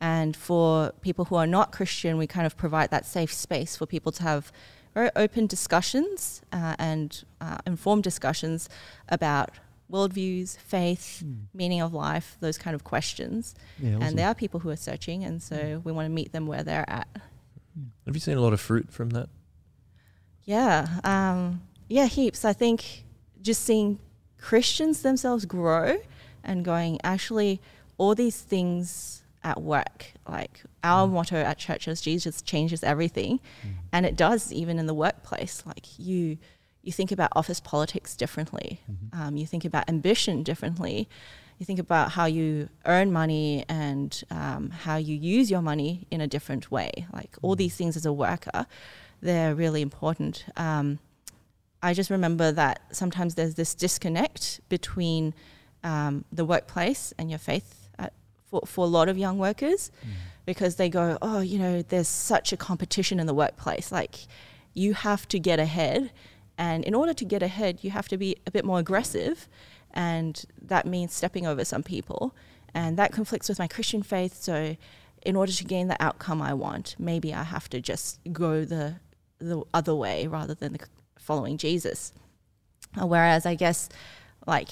[0.00, 3.84] And for people who are not Christian, we kind of provide that safe space for
[3.86, 4.52] people to have
[4.94, 8.68] very open discussions uh, and uh, informed discussions
[9.08, 9.50] about
[9.90, 11.32] worldviews, faith, Hmm.
[11.54, 13.54] meaning of life, those kind of questions.
[13.80, 14.02] Yeah, awesome.
[14.02, 15.84] And there are people who are searching, and so Mm.
[15.84, 17.08] we want to meet them where they're at.
[18.06, 19.28] Have you seen a lot of fruit from that?
[20.44, 22.44] Yeah, um, yeah, heaps.
[22.44, 23.04] I think
[23.42, 23.98] just seeing
[24.38, 25.98] Christians themselves grow
[26.44, 27.60] and going, actually,
[27.98, 31.12] all these things at work, like our Mm.
[31.12, 33.68] motto at church is Jesus changes everything, Mm.
[33.92, 35.62] and it does even in the workplace.
[35.66, 36.38] Like you,
[36.82, 38.80] you think about office politics differently.
[38.90, 39.18] Mhm.
[39.20, 41.08] Um, you think about ambition differently.
[41.58, 46.20] You think about how you earn money and um, how you use your money in
[46.20, 47.06] a different way.
[47.12, 48.66] Like all these things as a worker,
[49.20, 50.44] they're really important.
[50.56, 51.00] Um,
[51.82, 55.34] I just remember that sometimes there's this disconnect between
[55.84, 57.87] um, the workplace and your faith
[58.50, 60.10] for, for a lot of young workers mm.
[60.46, 63.92] because they go, oh, you know, there's such a competition in the workplace.
[63.92, 64.26] Like
[64.74, 66.10] you have to get ahead.
[66.56, 69.48] And in order to get ahead, you have to be a bit more aggressive.
[69.92, 72.34] And that means stepping over some people.
[72.74, 74.34] And that conflicts with my Christian faith.
[74.34, 74.76] So,
[75.22, 78.96] in order to gain the outcome I want, maybe I have to just go the,
[79.38, 80.86] the other way rather than the,
[81.18, 82.12] following Jesus.
[82.96, 83.88] Whereas, I guess,
[84.46, 84.68] like,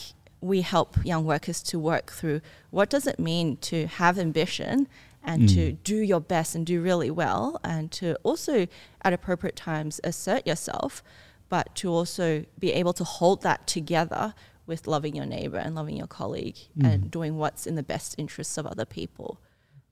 [0.47, 2.41] we help young workers to work through
[2.71, 4.87] what does it mean to have ambition
[5.23, 5.77] and to Mm.
[5.83, 8.67] do your best and do really well and to also
[9.03, 11.03] at appropriate times assert yourself
[11.49, 14.35] but to also be able to hold that together
[14.67, 16.85] with loving your neighbor and loving your colleague Mm.
[16.93, 19.41] and doing what's in the best interests of other people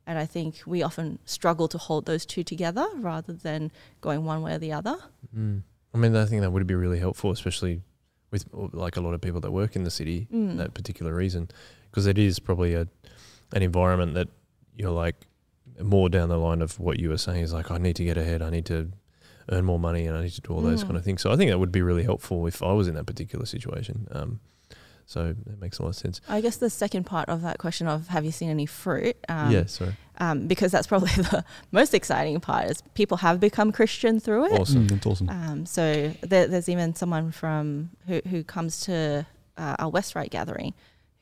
[0.06, 4.40] and i think we often struggle to hold those two together rather than going one
[4.42, 4.96] way or the other
[5.36, 5.62] Mm.
[5.94, 7.80] I mean, I think that would be really helpful, especially
[8.34, 8.44] with
[8.84, 10.26] like a lot of people that work in the city.
[10.32, 10.56] Mm.
[10.56, 11.48] That particular reason,
[11.90, 12.86] because it is probably a
[13.52, 14.28] an environment that
[14.76, 15.14] you're like
[15.80, 18.16] more down the line of what you were saying is like I need to get
[18.18, 18.90] ahead, I need to
[19.52, 20.86] earn more money, and I need to do all those Mm.
[20.88, 21.20] kind of things.
[21.22, 24.08] So I think that would be really helpful if I was in that particular situation.
[24.10, 24.40] Um,
[25.06, 26.20] so that makes a lot of sense.
[26.28, 29.50] i guess the second part of that question of have you seen any fruit um,
[29.50, 29.94] yeah, sorry.
[30.18, 34.52] um, because that's probably the most exciting part is people have become christian through it
[34.52, 34.86] Awesome.
[34.86, 35.28] Mm, that's awesome.
[35.28, 39.26] Um, so there, there's even someone from who, who comes to
[39.56, 40.74] uh, our West Ryde gathering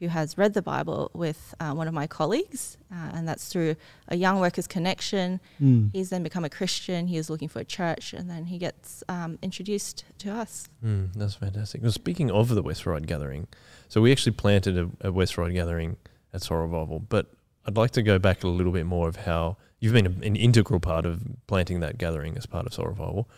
[0.02, 3.76] who has read the Bible with uh, one of my colleagues, uh, and that's through
[4.08, 5.38] a young workers connection.
[5.60, 5.90] Mm.
[5.92, 7.06] He's then become a Christian.
[7.06, 10.68] He is looking for a church, and then he gets um, introduced to us.
[10.84, 11.82] Mm, that's fantastic.
[11.82, 13.46] Well, speaking of the West Ryde Gathering,
[13.88, 15.96] so we actually planted a, a West Ryde Gathering
[16.34, 17.26] at Soul Revival, but
[17.64, 20.34] I'd like to go back a little bit more of how you've been a- an
[20.34, 23.28] integral part of planting that gathering as part of Soul Revival.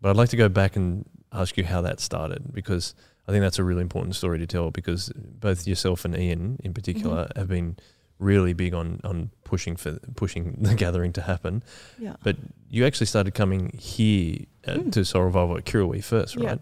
[0.00, 2.96] But I'd like to go back and ask you how that started because
[3.30, 6.74] I think that's a really important story to tell because both yourself and Ian in
[6.74, 7.76] particular have been
[8.18, 11.62] really big on on pushing for pushing the gathering to happen.
[11.98, 12.16] Yeah.
[12.24, 12.36] But
[12.68, 14.92] you actually started coming here uh, Mm.
[14.92, 16.56] to Soul Revival at Kirrawee first, Yeah.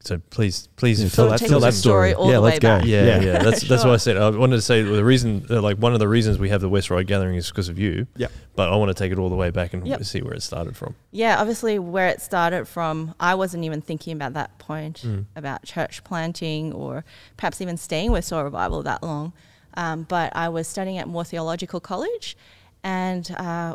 [0.00, 0.06] Right?
[0.06, 2.14] So please, please Yeah, So tell that, take tell that story story.
[2.14, 2.78] all yeah, the let's way go.
[2.78, 2.86] back.
[2.86, 5.76] yeah, yeah, That's that's why I said I wanted to say the reason, uh, like
[5.78, 8.06] one of the reasons we have the West Ryde Gathering is because of you.
[8.16, 8.28] Yeah.
[8.54, 10.04] But I want to take it all the way back and Yep.
[10.04, 10.94] see where it started from.
[11.10, 15.26] Yeah, obviously, where it started from, I wasn't even thinking about that point Mm.
[15.36, 17.04] about church planting or
[17.36, 19.32] perhaps even staying with Soul Revival that long.
[19.74, 22.36] Um, but I was studying at Moore Theological College,
[22.82, 23.74] and uh,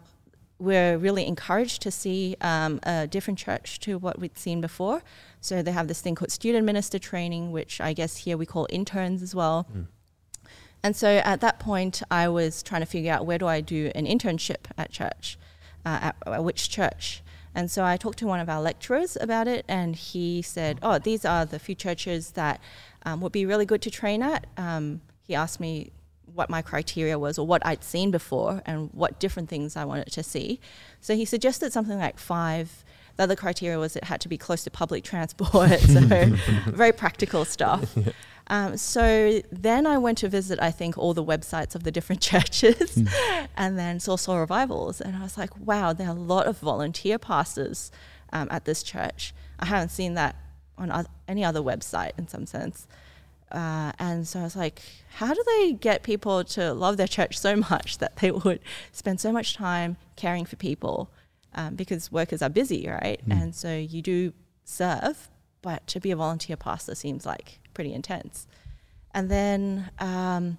[0.59, 5.01] we're really encouraged to see um, a different church to what we'd seen before.
[5.41, 8.67] So they have this thing called student minister training, which I guess here we call
[8.69, 9.67] interns as well.
[9.75, 9.87] Mm.
[10.83, 13.91] And so at that point, I was trying to figure out where do I do
[13.95, 15.37] an internship at church,
[15.85, 17.23] uh, at, at which church.
[17.55, 20.97] And so I talked to one of our lecturers about it, and he said, "Oh,
[20.97, 22.59] these are the few churches that
[23.03, 25.91] um, would be really good to train at." Um, he asked me
[26.33, 30.11] what my criteria was, or what I'd seen before, and what different things I wanted
[30.11, 30.59] to see.
[31.01, 32.83] So he suggested something like five.
[33.15, 35.99] The other criteria was it had to be close to public transport, so
[36.67, 37.95] very practical stuff.
[38.47, 42.21] Um, so then I went to visit, I think, all the websites of the different
[42.31, 43.01] churches
[43.55, 44.99] and then saw Soul Revivals.
[44.99, 47.91] And I was like, wow, there are a lot of volunteer pastors
[48.33, 49.33] um, at this church.
[49.59, 50.35] I haven't seen that
[50.77, 52.87] on any other website in some sense.
[53.53, 54.81] Uh, and so I was like,
[55.15, 58.59] how do they get people to love their church so much that they would
[58.91, 61.09] spend so much time caring for people?
[61.55, 63.21] Um, because workers are busy, right?
[63.27, 63.41] Mm.
[63.41, 64.33] And so you do
[64.63, 65.29] serve,
[65.61, 68.47] but to be a volunteer pastor seems like pretty intense.
[69.13, 70.57] And then um,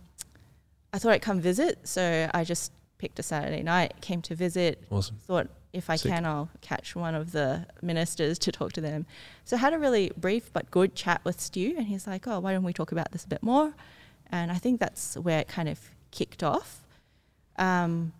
[0.92, 4.84] I thought I'd come visit, so I just picked a Saturday night, came to visit,
[4.88, 5.16] Awesome.
[5.16, 6.12] thought if I Sick.
[6.12, 9.06] can, I'll catch one of the ministers to talk to them.
[9.44, 12.40] So I had a really brief but good chat with Stu, and he's like, "Oh,
[12.40, 13.74] why don't we talk about this a bit more?"
[14.30, 15.78] And I think that's where it kind of
[16.10, 16.80] kicked off.
[17.56, 18.12] Um,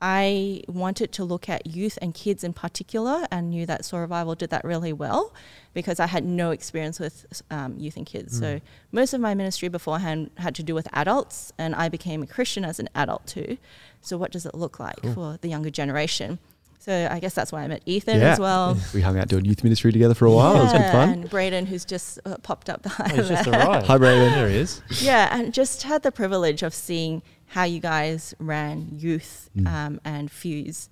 [0.00, 4.36] I wanted to look at youth and kids in particular, and knew that Soul Revival
[4.36, 5.34] did that really well
[5.74, 8.38] because I had no experience with um, youth and kids.
[8.38, 8.60] So
[8.92, 12.64] most of my ministry beforehand had to do with adults, and I became a Christian
[12.64, 13.58] as an adult too.
[14.00, 16.38] So what does it look like for the younger generation?
[16.80, 18.32] So I guess that's why I met Ethan Yeah.
[18.32, 18.76] as well.
[18.94, 20.56] We hung out doing youth ministry together for a while.
[20.56, 21.08] It was good fun.
[21.10, 23.86] And Braden, who's just uh, popped up Oh, behind he's just arrived.
[23.86, 24.32] Hi, Braden.
[24.32, 24.80] There he is.
[25.02, 29.66] yeah, and just had the privilege of seeing how you guys ran youth Mm.
[29.66, 30.88] um, and Fuse,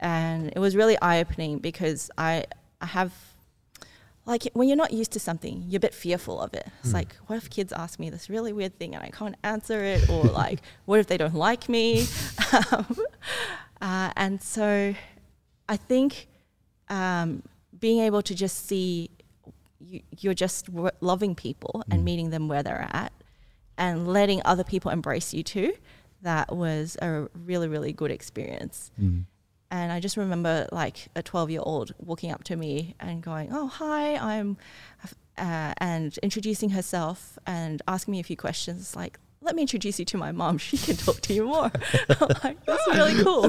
[0.00, 2.44] and it was really eye opening because I
[2.80, 3.12] I have
[4.26, 6.66] like when you're not used to something, you're a bit fearful of it.
[6.80, 6.94] It's Mm.
[6.94, 10.08] like, what if kids ask me this really weird thing and I can't answer it,
[10.10, 12.06] or like, what if they don't like me?
[12.72, 12.96] Um,
[13.80, 14.94] uh, and so,
[15.74, 16.26] I think
[16.88, 17.42] um,
[17.78, 19.10] being able to just see
[19.80, 22.04] you, you're just w- loving people and Mm.
[22.04, 23.12] meeting them where they're at
[23.78, 25.72] and letting other people embrace you too
[26.22, 29.24] that was a really really good experience Mm.
[29.70, 33.48] and i just remember like a 12 year old walking up to me and going
[33.52, 34.58] oh hi i'm
[35.38, 40.04] uh, and introducing herself and asking me a few questions like let me introduce you
[40.04, 41.70] to my mom she can talk to you more
[42.44, 43.48] like that's really cool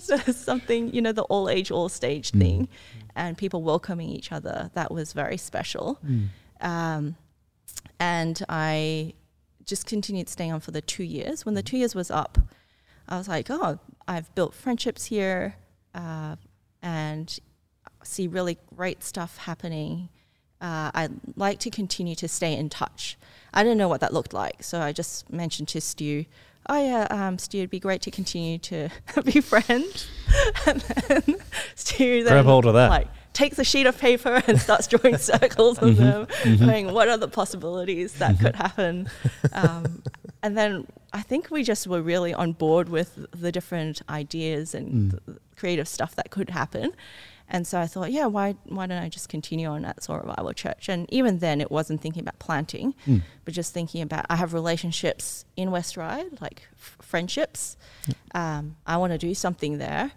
[0.00, 2.38] so it's something you know the all age all stage Mm.
[2.40, 2.68] thing
[3.16, 6.28] and people welcoming each other that was very special Mm.
[6.60, 7.16] um,
[7.98, 9.14] and I
[9.64, 11.46] just continued staying on for the two years.
[11.46, 12.38] When the two years was up,
[13.08, 13.78] I was like, oh,
[14.08, 15.54] I've built friendships here
[15.94, 16.36] uh,
[16.82, 17.38] and
[18.02, 20.08] see really great stuff happening.
[20.60, 23.16] Uh, I'd like to continue to stay in touch.
[23.54, 26.24] I didn't know what that looked like, so I just mentioned to Stu,
[26.68, 28.88] oh yeah, um, Stu, it'd be great to continue to
[29.24, 30.08] be friends.
[30.66, 31.36] and then
[31.74, 32.88] Stu then Grab hold of that.
[32.90, 36.26] like takes a sheet of paper and starts drawing circles on them,
[36.58, 39.08] going, what are the possibilities that could happen?
[39.52, 40.02] Um,
[40.42, 45.12] and then I think we just were really on board with the different ideas and
[45.12, 45.38] Mm.
[45.56, 46.92] creative stuff that could happen.
[47.52, 50.52] And so I thought, yeah, why why don't I just continue on at Soul Revival
[50.52, 50.88] Church?
[50.88, 53.22] And even then, it wasn't thinking about planting, Mm.
[53.44, 57.76] but just thinking about I have relationships in West Ryde, like f- friendships.
[58.34, 60.12] Um, I want to do something there,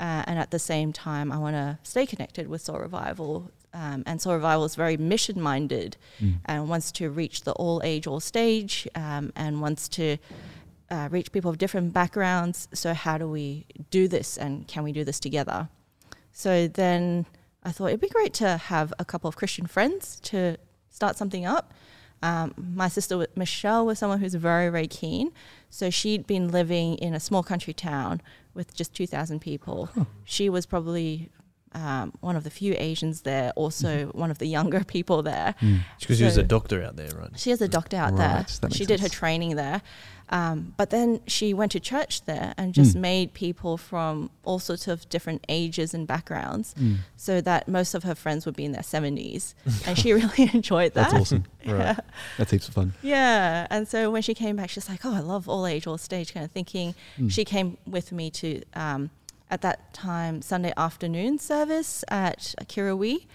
[0.00, 3.50] uh, and at the same time, I want to stay connected with Soul Revival.
[3.74, 6.36] Um, and Soul Revival is very mission minded Mm.
[6.46, 10.16] and wants to reach the all age, all stage, um, and wants to
[10.90, 12.66] uh, reach people of different backgrounds.
[12.72, 15.68] So, how do we do this, and can we do this together?
[16.38, 17.26] So then
[17.64, 20.56] I thought it'd be great to have a couple of Christian friends to
[20.88, 21.74] start something up.
[22.22, 25.32] Um, my sister Michelle was someone who's very, very keen.
[25.68, 28.20] So she'd been living in a small country town
[28.54, 29.90] with just 2,000 people.
[30.22, 31.28] She was probably
[31.72, 35.56] um, one of the few Asians there, also one of the younger people there.
[35.60, 35.80] Mm.
[35.98, 37.30] Because he was a doctor out there, right?
[37.36, 38.70] She has a doctor out Right, there.
[38.70, 39.82] She makes did her training there.
[40.30, 43.00] Um, but then she went to church there and just Mm.
[43.00, 46.98] made people from all sorts of different ages and backgrounds Mm.
[47.16, 49.54] so that most of her friends would be in their 70s.
[49.86, 51.10] and she really enjoyed that.
[51.10, 51.44] That's awesome.
[51.66, 51.98] Right.
[52.38, 52.94] That's heaps of fun.
[53.02, 53.66] Yeah.
[53.70, 56.32] And so when she came back, she's like, oh, I love all age, all stage
[56.32, 56.94] kind of thinking.
[57.18, 57.30] Mm.
[57.30, 59.10] She came with me to, um,
[59.50, 63.26] at that time, Sunday afternoon service at Kirrawee.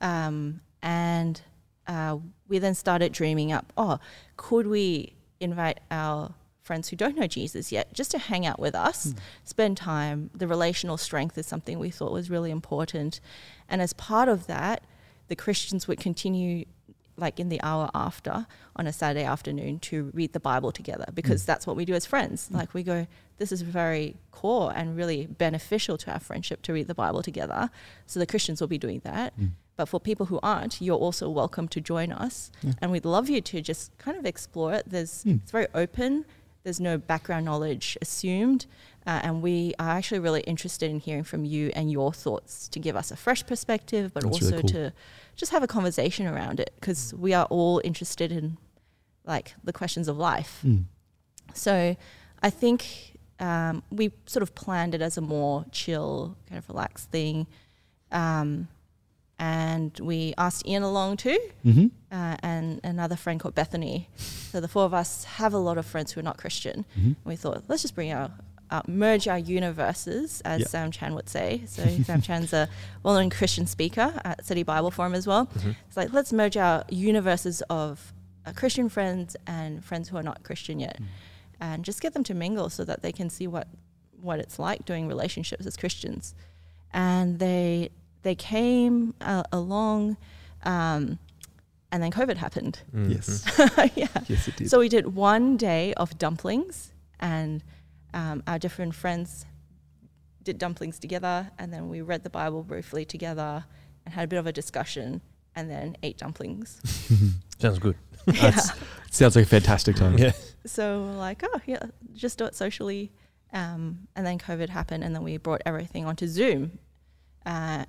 [0.00, 1.40] Um, and
[1.86, 2.18] uh,
[2.48, 3.98] we then started dreaming up, oh,
[4.36, 6.34] could we invite our
[6.68, 9.14] friends who don't know Jesus yet just to hang out with us,
[9.44, 10.30] spend time?
[10.34, 13.20] The relational strength is something we thought was really important.
[13.68, 14.84] And as part of that,
[15.28, 16.64] the Christians would continue
[17.16, 18.46] like in the hour after
[18.76, 22.06] on a Saturday afternoon to read the Bible together because that's what we do as
[22.06, 22.48] friends.
[22.52, 23.06] Like we go,
[23.38, 27.70] this is very core and really beneficial to our friendship to read the Bible together.
[28.06, 29.36] So the Christians will be doing that.
[29.36, 29.50] Mm.
[29.76, 32.50] But for people who aren't, you're also welcome to join us.
[32.62, 32.72] Yeah.
[32.80, 34.84] And we'd love you to just kind of explore it.
[34.86, 35.40] There's Mm.
[35.42, 36.24] it's very open.
[36.68, 38.66] There's no background knowledge assumed.
[39.06, 42.78] Uh, and we are actually really interested in hearing from you and your thoughts to
[42.78, 44.68] give us a fresh perspective, but That's also really cool.
[44.68, 44.92] to
[45.34, 48.58] just have a conversation around it because we are all interested in
[49.24, 50.60] like the questions of life.
[50.62, 50.84] Mm.
[51.54, 51.96] So
[52.42, 57.10] I think um, we sort of planned it as a more chill, kind of relaxed
[57.10, 57.46] thing.
[58.12, 58.68] Um,
[59.38, 61.86] and we asked Ian along too, Mm-hmm.
[62.10, 64.08] uh, and another friend called Bethany.
[64.16, 66.84] So the four of us have a lot of friends who are not Christian.
[66.98, 67.12] Mm-hmm.
[67.24, 68.30] We thought, let's just bring our,
[68.70, 70.66] uh, merge our universes, as Yeah.
[70.66, 71.62] Sam Chan would say.
[71.66, 72.68] So Sam Chan's a
[73.02, 75.46] well-known Christian speaker at City Bible Forum as well.
[75.46, 75.76] Mhm.
[75.86, 78.12] It's like let's merge our universes of
[78.46, 80.98] uh, Christian friends and friends who are not Christian yet,
[81.60, 83.68] and just get them to mingle so that they can see what
[84.20, 86.34] what it's like doing relationships as Christians.
[86.92, 87.90] And they
[88.22, 90.16] they came uh, along,
[90.64, 91.18] um,
[91.92, 92.80] and then COVID happened.
[92.94, 93.10] Mhm.
[93.14, 93.44] Yes.
[93.96, 94.08] yeah.
[94.26, 94.70] Yes, it did.
[94.70, 97.62] So we did one day of dumplings and
[98.14, 99.44] Um, our different friends
[100.42, 103.64] did dumplings together, and then we read the Bible briefly together
[104.04, 105.20] and had a bit of a discussion,
[105.54, 106.80] and then ate dumplings.
[107.58, 107.96] Sounds good.
[108.26, 108.72] That's,
[109.10, 110.16] Sounds like a fantastic time.
[110.16, 110.32] Yeah.
[110.64, 111.82] So we're like, oh yeah,
[112.14, 113.12] just do it socially.
[113.52, 116.78] Um, and then COVID happened, and then we brought everything onto Zoom.
[117.44, 117.84] Uh,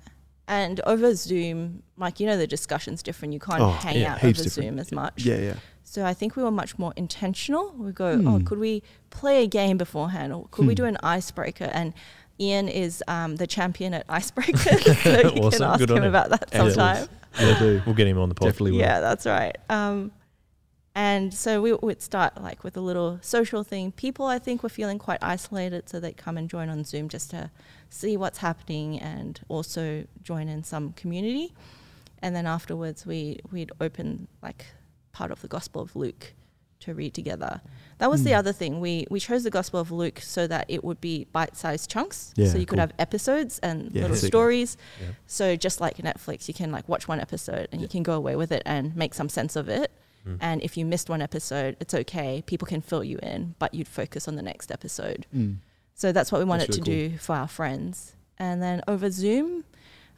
[0.50, 3.32] and over Zoom, like you know, the discussion's different.
[3.32, 4.50] You can't Oh, hang yeah, out over different.
[4.52, 5.24] Zoom as much.
[5.24, 5.54] Yeah, yeah.
[5.84, 7.72] So I think we were much more intentional.
[7.78, 8.44] We go, oh, Hmm.
[8.44, 10.82] could we play a game beforehand, or could we Hmm.
[10.82, 11.70] do an icebreaker?
[11.72, 11.94] And
[12.38, 15.50] Ian is um, the champion at icebreakers, so you Awesome.
[15.50, 17.08] can ask Good him about that sometime.
[17.38, 17.82] Do.
[17.86, 18.46] We'll get him on the pod.
[18.48, 18.78] Definitely will.
[18.80, 19.56] Yeah, that's right.
[19.68, 20.10] Um,
[20.94, 23.92] and so we would start like with a little social thing.
[23.92, 27.30] People, I think, were feeling quite isolated, so they'd come and join on Zoom just
[27.30, 27.50] to
[27.88, 31.52] see what's happening and also join in some community.
[32.22, 34.66] And then afterwards, we we'd open like
[35.12, 36.34] part of the Gospel of Luke
[36.80, 37.60] to read together.
[37.98, 38.38] That was the Mm.
[38.38, 38.80] other thing.
[38.80, 42.48] We we chose the Gospel of Luke so that it would be bite-sized chunks, Yeah,
[42.48, 44.76] so you could have episodes and Yeah, little stories.
[45.00, 45.08] Yeah.
[45.26, 48.34] So just like Netflix, you can like watch one episode and you can go away
[48.36, 49.90] with it and make some sense of it.
[50.26, 50.38] Mm.
[50.40, 52.42] And if you missed one episode, it's okay.
[52.46, 55.26] People can fill you in, but you'd focus on the next episode.
[55.34, 55.56] Mm.
[55.94, 58.14] So that's what we wanted really to do for our friends.
[58.38, 59.64] And then over Zoom,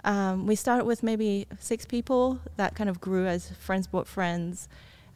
[0.04, 2.40] um, we started with maybe six people.
[2.56, 4.68] That kind of grew as friends brought friends.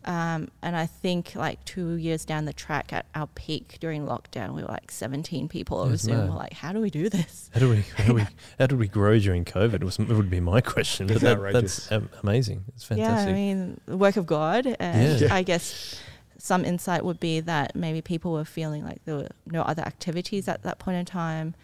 [0.07, 4.55] Um, and I think like two years down the track at our peak during lockdown,
[4.55, 6.17] we were like 17 people over That's Zoom.
[6.19, 6.31] mad.
[6.31, 7.51] We're like, how do we do this?
[7.53, 8.21] How do we how do we
[8.59, 9.83] how did we grow during COVID?
[9.83, 11.09] Was it would be my question.
[11.09, 11.91] But that, that's
[12.23, 12.65] amazing.
[12.69, 13.27] It's fantastic.
[13.27, 14.77] Yeah, I mean, the work of God.
[14.79, 15.35] And Yeah.
[15.35, 16.01] I guess
[16.39, 20.47] some insight would be that maybe people were feeling like there were no other activities
[20.47, 21.55] at that point in time.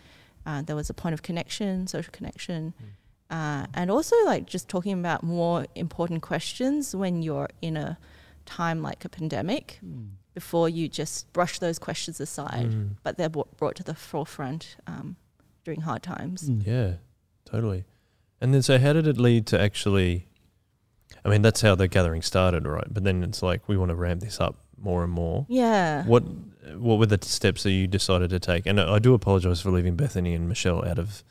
[0.44, 2.74] Uh, there was a point of connection, social connection.
[3.30, 7.96] Uh, and also, like, just talking about more important questions when you're in a
[8.46, 9.80] time like a pandemic
[10.34, 12.90] before you just brush those questions aside, Mm.
[13.02, 15.16] but they're brought brought to the forefront um,
[15.64, 16.48] during hard times.
[16.48, 16.66] Mm.
[16.66, 16.92] Yeah,
[17.44, 17.84] totally.
[18.40, 20.28] And then so how did it lead to actually
[21.24, 22.86] I mean that's how the gathering started, right?
[22.92, 25.46] But then it's like we want to ramp this up more and more.
[25.48, 26.04] Yeah.
[26.06, 26.24] What
[26.76, 28.66] what were the steps that you decided to take?
[28.66, 31.22] And I do apologize for leaving Bethany and Michelle out of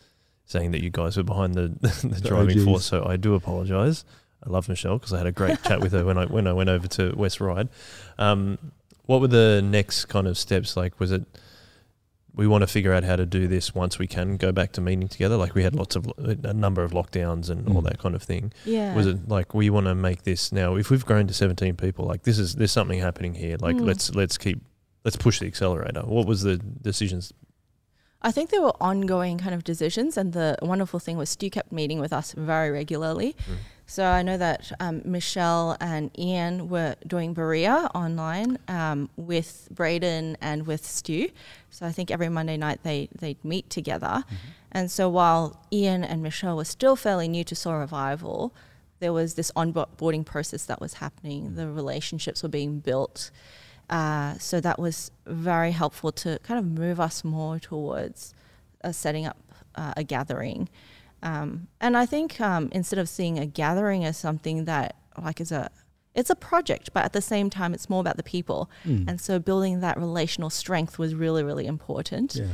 [0.46, 1.70] saying that you guys were behind the,
[2.04, 2.66] the driving OGs.
[2.66, 2.86] force.
[2.86, 4.04] So I do apologize.
[4.46, 6.54] I love Michelle because I had a great chat with her when I when I
[6.54, 7.70] went over to West Ryde.
[8.18, 8.58] Um,
[9.06, 10.76] what were the next kind of steps?
[10.78, 11.24] Like, was it
[12.34, 14.82] we want to figure out how to do this once we can go back to
[14.82, 15.36] meeting together?
[15.36, 17.90] Like, we had lots of a number of lockdowns and all Mm.
[17.90, 18.54] that kind of thing.
[18.66, 18.96] Yeah.
[18.96, 20.76] Was it like we want to make this now?
[20.76, 23.58] If we've grown to seventeen people, like this is there's something happening here.
[23.60, 23.86] Like Mm.
[23.86, 24.62] let's let's keep
[25.04, 26.02] let's push the accelerator.
[26.02, 27.34] What was the decisions?
[28.24, 31.72] I think there were ongoing kind of decisions, and the wonderful thing was Stu kept
[31.72, 33.36] meeting with us very regularly.
[33.50, 33.56] Mm.
[33.92, 40.38] So I know that um, Michelle and Ian were doing Berea online um, with Braden
[40.40, 41.28] and with Stu.
[41.72, 44.24] So I think every Monday night they they'd meet together.
[44.72, 48.56] And so while Ian and Michelle were still fairly new to Soul Revival,
[49.02, 51.56] there was this onboarding process that was happening.
[51.56, 53.30] The relationships were being built.
[53.90, 58.34] Uh, so that was very helpful to kind of move us more towards
[58.86, 59.38] uh, setting up
[59.76, 60.70] uh, a gathering.
[61.24, 65.52] Um, and I think um, instead of seeing a gathering as something that like is
[65.52, 65.70] a
[66.14, 68.70] it's a project, but at the same time it's more about the people.
[68.86, 69.08] Mm.
[69.08, 72.36] And so building that relational strength was really, really important.
[72.36, 72.48] Yeah.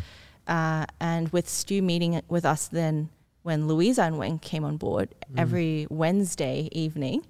[0.47, 3.09] Uh, and with Stu meeting with us then
[3.43, 5.39] when Louisa and Wayne came on board Mm.
[5.39, 7.25] every Wednesday evening,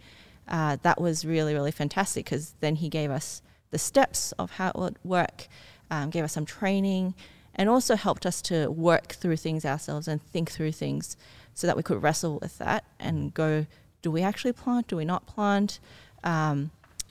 [0.48, 4.70] uh, that was really, really fantastic because then he gave us the steps of how
[4.70, 5.48] it would work,
[5.92, 7.14] um, gave us some training,
[7.56, 11.18] and also helped us to work through things ourselves and think through things
[11.58, 13.66] so that we could wrestle with that and go,
[14.04, 14.86] do we actually plant?
[14.86, 15.80] Do we not plant?
[16.24, 16.70] Um,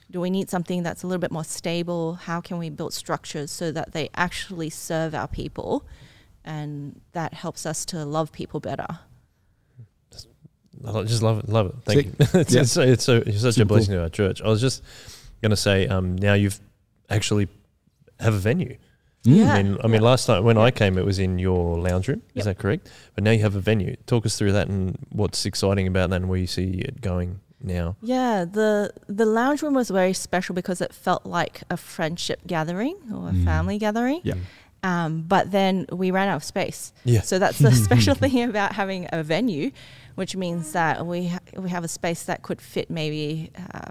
[0.08, 2.14] do we need something that's a little bit more stable?
[2.14, 5.84] How can we build structures so that they actually serve our people?
[6.44, 8.86] And that helps us to love people better.
[10.86, 11.74] I just love it, love it.
[11.84, 12.34] Thank Sick.
[12.34, 12.40] you.
[12.40, 12.60] it's, Yeah.
[12.60, 14.40] it's, so, it's so it's such a blessing to our church.
[14.42, 14.80] I was just
[15.42, 16.60] gonna say, um, now you've
[17.10, 17.48] actually
[18.20, 18.76] have a venue.
[19.26, 19.36] Mm.
[19.36, 19.52] Yeah.
[19.54, 20.08] I mean, I mean, yeah.
[20.08, 22.22] last time when I came, it was in your lounge room.
[22.34, 22.40] Yep.
[22.40, 22.90] Is that correct?
[23.14, 23.96] But now you have a venue.
[24.06, 27.40] Talk us through that and what's exciting about that and where you see it going
[27.62, 27.96] now.
[28.02, 32.96] Yeah, the the lounge room was very special because it felt like a friendship gathering
[33.12, 33.44] or a Mm.
[33.44, 34.20] family gathering.
[34.24, 34.34] Yeah.
[34.82, 36.92] Um, but then we ran out of space.
[37.04, 37.22] Yeah.
[37.22, 39.72] So that's the special thing about having a venue,
[40.14, 43.90] which means that we ha- we have a space that could fit maybe uh,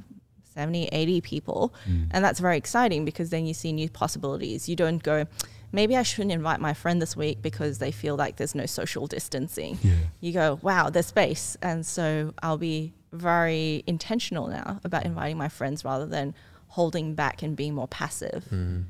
[0.56, 1.74] 70, 80 people.
[1.88, 2.08] Mm.
[2.12, 4.70] And that's very exciting because then you see new possibilities.
[4.70, 5.26] You don't go,
[5.72, 9.08] maybe I shouldn't invite my friend this week because they feel like there's no social
[9.08, 9.78] distancing.
[9.84, 9.94] Yeah.
[10.22, 11.58] You go, wow, there's space.
[11.62, 16.34] And so I'll be very intentional now about inviting my friends rather than
[16.70, 18.46] holding back and being more passive.
[18.52, 18.86] Mm.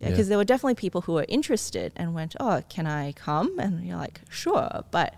[0.00, 3.58] Yeah, because there were definitely people who were interested and went, "Oh, can I come?"
[3.58, 5.14] And you're like, "Sure," but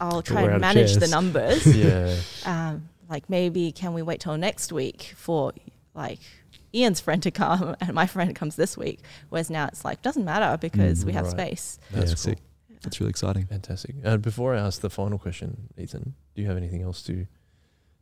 [0.00, 1.66] I'll try and manage the numbers.
[1.76, 2.14] yeah.
[2.44, 5.52] um, like maybe can we wait till next week for
[5.94, 6.18] like
[6.74, 9.00] Ian's friend to come and my friend comes this week.
[9.28, 11.32] Whereas now it's like doesn't matter because Mm, we have right.
[11.32, 11.78] space.
[11.92, 12.16] That's yeah, cool.
[12.16, 12.38] sick.
[12.82, 13.44] That's really exciting.
[13.46, 13.94] Fantastic.
[14.04, 17.26] Uh, before I ask the final question, Ethan, do you have anything else to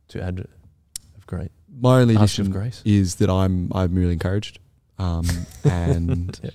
[0.07, 0.39] to add
[1.17, 1.51] of great?
[1.79, 2.81] My only Ask of addition grace.
[2.85, 4.59] is that I'm I'm really encouraged,
[4.97, 5.25] um,
[5.65, 6.49] and Yeah.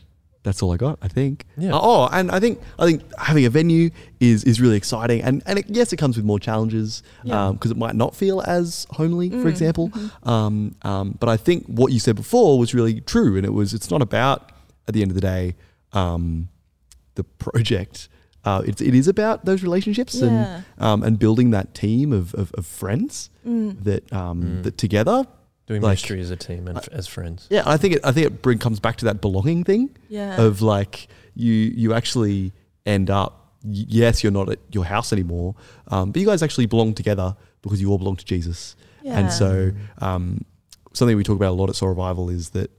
[0.47, 0.97] That's all I got.
[1.03, 1.45] I think.
[1.59, 1.75] Yeah.
[1.75, 3.91] Uh, oh, and I think I think having a venue
[4.21, 7.51] is is really exciting, and and it, yes, it comes with more challenges Yeah.
[7.53, 9.87] because it might not feel as homely, for Mm, example.
[9.91, 10.09] mhm.
[10.35, 10.55] Um,
[10.91, 13.91] um, but I think what you said before was really true, and it was it's
[13.91, 14.39] not about
[14.89, 15.55] at the end of the day
[15.93, 16.49] um,
[17.17, 18.09] the project.
[18.45, 20.29] Uh, it's, it is about those relationships Yeah.
[20.29, 23.83] and um, and building that team of, of, of friends Mm.
[23.85, 24.63] that um, Mm.
[24.65, 25.27] that together.
[25.67, 27.47] Doing Like- ministry as a team and f- as friends.
[27.51, 30.41] Yeah, I think it, I think it bring comes back to that belonging thing Yeah.
[30.41, 32.53] of like you you actually
[32.85, 35.57] end up yes you're not at your house anymore,
[35.89, 38.77] um, but you guys actually belong together because you all belong to Jesus.
[39.03, 39.19] yeah.
[39.19, 40.43] And so um,
[40.93, 42.71] something we talk about a lot at Soul Revival is that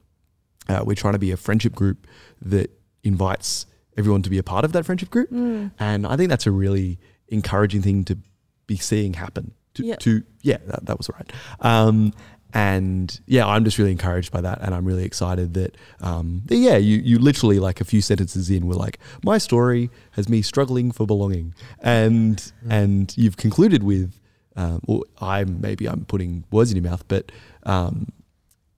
[0.69, 2.07] uh, we're trying to be a friendship group
[2.41, 2.69] that
[3.03, 3.65] invites
[3.97, 5.29] everyone to be a part of that friendship group.
[5.31, 5.71] Mm.
[5.79, 6.99] And I think that's a really
[7.29, 8.17] encouraging thing to
[8.65, 9.51] be seeing happen.
[9.75, 9.99] To, Yep.
[9.99, 11.31] to yeah, that, that was right.
[11.61, 12.13] Um,
[12.53, 16.55] and yeah, I'm just really encouraged by that, and I'm really excited that, um, that
[16.57, 20.41] yeah, you you literally like a few sentences in were like, my story has me
[20.41, 22.71] struggling for belonging, and Mm.
[22.71, 24.19] and you've concluded with,
[24.55, 27.31] um, or I maybe I'm putting words in your mouth, but
[27.63, 28.07] um,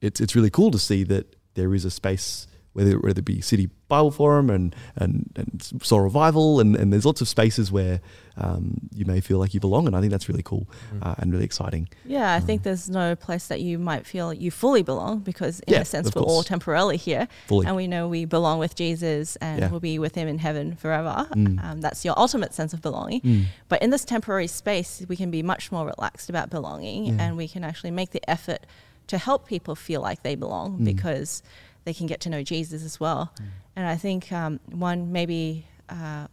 [0.02, 3.42] it's it's really cool to see that there is a space whether whether it be
[3.42, 8.00] City Bible Forum and and, and Soul Revival and, and there's lots of spaces where
[8.40, 8.64] um,
[8.96, 11.06] you may feel like you belong and I think that's really cool Mm.
[11.06, 11.90] uh, and really exciting.
[12.06, 12.64] Yeah, I think Mm.
[12.66, 16.14] there's no place that you might feel you fully belong because, in Yeah, a sense,
[16.16, 16.48] we're all course.
[16.48, 17.66] temporarily here, Fully.
[17.68, 19.70] and we know we belong with Jesus and Yeah.
[19.70, 21.28] we'll be with Him in heaven forever.
[21.34, 21.64] Mm.
[21.64, 23.22] Um, that's your ultimate sense of belonging.
[23.22, 23.46] Mm.
[23.68, 27.16] But in this temporary space, we can be much more relaxed about belonging, Yeah.
[27.20, 28.66] and we can actually make the effort
[29.08, 30.86] to help people feel like they belong Mm.
[30.86, 31.42] because
[31.86, 33.32] they can get to know Jesus as well.
[33.40, 33.46] Mm.
[33.76, 36.28] And I think um, one maybe uh,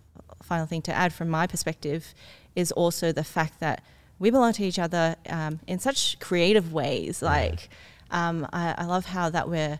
[0.47, 2.15] final thing to add from my perspective
[2.55, 3.83] is also the fact that
[4.19, 7.21] we belong to each other um, in such creative ways.
[7.21, 7.69] Like
[8.11, 9.79] um, I, I love how that we're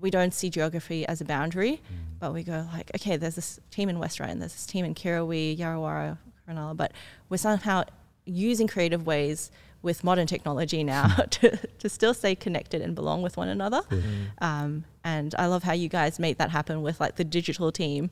[0.00, 1.80] we don't see geography as a boundary,
[2.20, 4.94] but we go like, okay, there's this team in West Ryde, there's this team in
[4.94, 6.92] Kirrawee, Yarrawarrah, Cronulla, but
[7.28, 7.82] we're somehow
[8.24, 9.50] using creative ways
[9.82, 13.80] with modern technology now to, to still stay connected and belong with one another.
[13.90, 14.02] Mm.
[14.40, 18.10] Um, and I love how you guys made that happen with like the digital team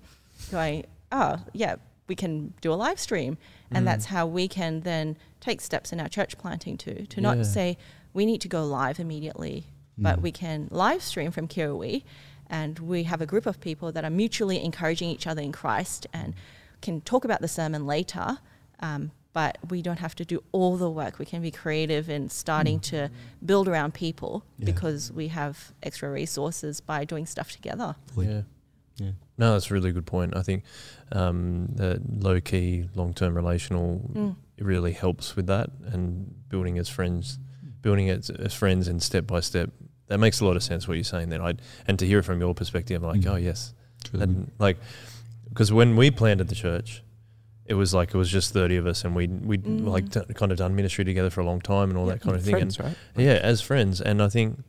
[0.50, 1.76] going, oh, yeah,
[2.08, 3.38] we can do a live stream.
[3.70, 3.86] And Mm.
[3.90, 7.34] that's how we can then take steps in our church planting too, to Yeah.
[7.34, 7.76] not say
[8.14, 9.66] we need to go live immediately,
[9.98, 10.22] but Mm.
[10.22, 12.04] we can live stream from Kirrawee.
[12.48, 16.06] And we have a group of people that are mutually encouraging each other in Christ
[16.12, 16.32] and
[16.80, 18.38] can talk about the sermon later.
[18.78, 21.18] Um, but we don't have to do all the work.
[21.18, 23.10] We can be creative in starting to
[23.44, 24.64] build around people Yeah.
[24.66, 27.96] because we have extra resources by doing stuff together.
[28.16, 28.42] Yeah.
[28.98, 29.10] Yeah.
[29.38, 30.36] No, that's a really good point.
[30.36, 30.64] I think
[31.12, 34.36] um, the low key, long term relational Mm.
[34.56, 37.38] it really helps with that and building as friends,
[37.82, 39.70] building it as friends and step by step.
[40.08, 41.40] That makes a lot of sense what you're saying then.
[41.42, 41.54] I
[41.86, 43.32] and to hear it from your perspective, I'm like, Mm.
[43.32, 43.74] oh yes,
[44.12, 44.78] really and like
[45.48, 47.02] because when we planted the church,
[47.66, 49.86] it was like it was just thirty of us, and we we would Mm.
[49.88, 52.14] like t- kind of done ministry together for a long time and all Yeah.
[52.14, 52.54] that kind of thing.
[52.62, 52.96] And right?
[53.16, 54.00] yeah, as friends.
[54.00, 54.62] And I think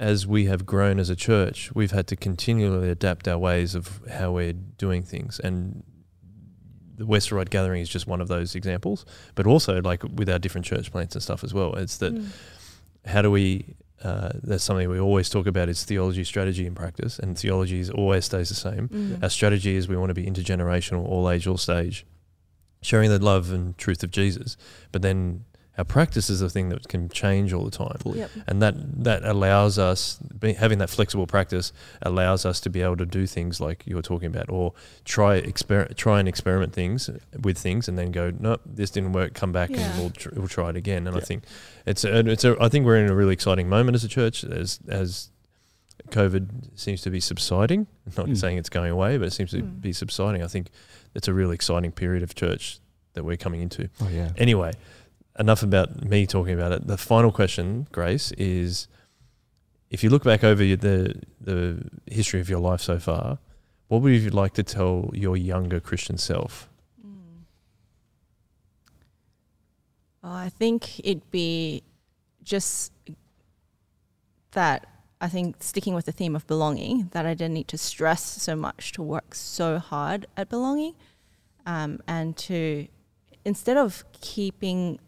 [0.00, 4.00] as we have grown as a church, we've had to continually adapt our ways of
[4.10, 5.38] how we're doing things.
[5.38, 5.84] And
[6.96, 9.04] the West Ryde Gathering is just one of those examples.
[9.34, 12.28] But also, like with our different church plants and stuff as well, it's that Mm.
[13.04, 13.76] how do we.
[14.02, 17.18] Uh, that's something we always talk about is theology, strategy, and practice.
[17.18, 18.88] And theology is always stays the same.
[18.88, 19.22] Mm.
[19.22, 22.06] Our strategy is we want to be intergenerational, all age, all stage,
[22.80, 24.56] sharing the love and truth of Jesus.
[24.90, 25.44] But then
[25.80, 28.30] our practice is the thing that can change all the time Yep.
[28.48, 28.74] and that
[29.04, 33.26] that allows us be, having that flexible practice allows us to be able to do
[33.26, 34.66] things like you were talking about or
[35.04, 37.08] try exper- try and experiment things
[37.46, 39.80] with things and then go nope this didn't work come back Yeah.
[39.80, 41.44] and we'll, tr- we'll try it again and I think
[41.86, 44.44] it's a, it's a I think we're in a really exciting moment as a church
[44.44, 45.30] as as
[46.10, 48.36] COVID seems to be subsiding I'm not Mm.
[48.36, 49.80] saying it's going away but it seems to Mm.
[49.80, 50.68] be subsiding I think
[51.14, 52.80] it's a really exciting period of church
[53.14, 54.30] that we're coming into Oh yeah.
[54.36, 54.72] Anyway,
[55.40, 56.86] enough about me talking about it.
[56.86, 58.86] The final question, Grace, is
[59.90, 63.38] if you look back over the the history of your life so far,
[63.88, 66.68] what would you like to tell your younger Christian self?
[67.04, 67.42] Mm.
[70.22, 71.82] I think it'd be
[72.44, 72.92] just
[74.52, 74.86] that
[75.20, 78.54] I think sticking with the theme of belonging, that I didn't need to stress so
[78.54, 80.94] much to work so hard at belonging,
[81.66, 82.86] um, and to
[83.44, 84.98] instead of keeping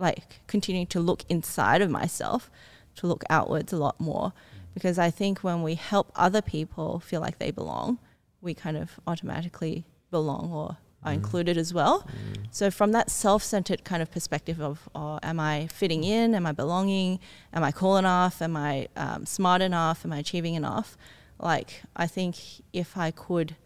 [0.00, 2.50] like continuing to look inside of myself,
[2.96, 4.32] to look outwards a lot more,
[4.74, 7.98] because I think when we help other people feel like they belong,
[8.40, 11.14] we kind of automatically belong or are Mm.
[11.14, 12.02] included as well.
[12.02, 12.46] Mm.
[12.50, 16.34] So from that self-centered kind of perspective of, oh, am I fitting in?
[16.34, 17.20] Am I belonging?
[17.54, 18.42] Am I cool enough?
[18.42, 20.04] Am I um, smart enough?
[20.04, 20.96] Am I achieving enough?
[21.38, 22.36] Like I think
[22.72, 23.56] if I could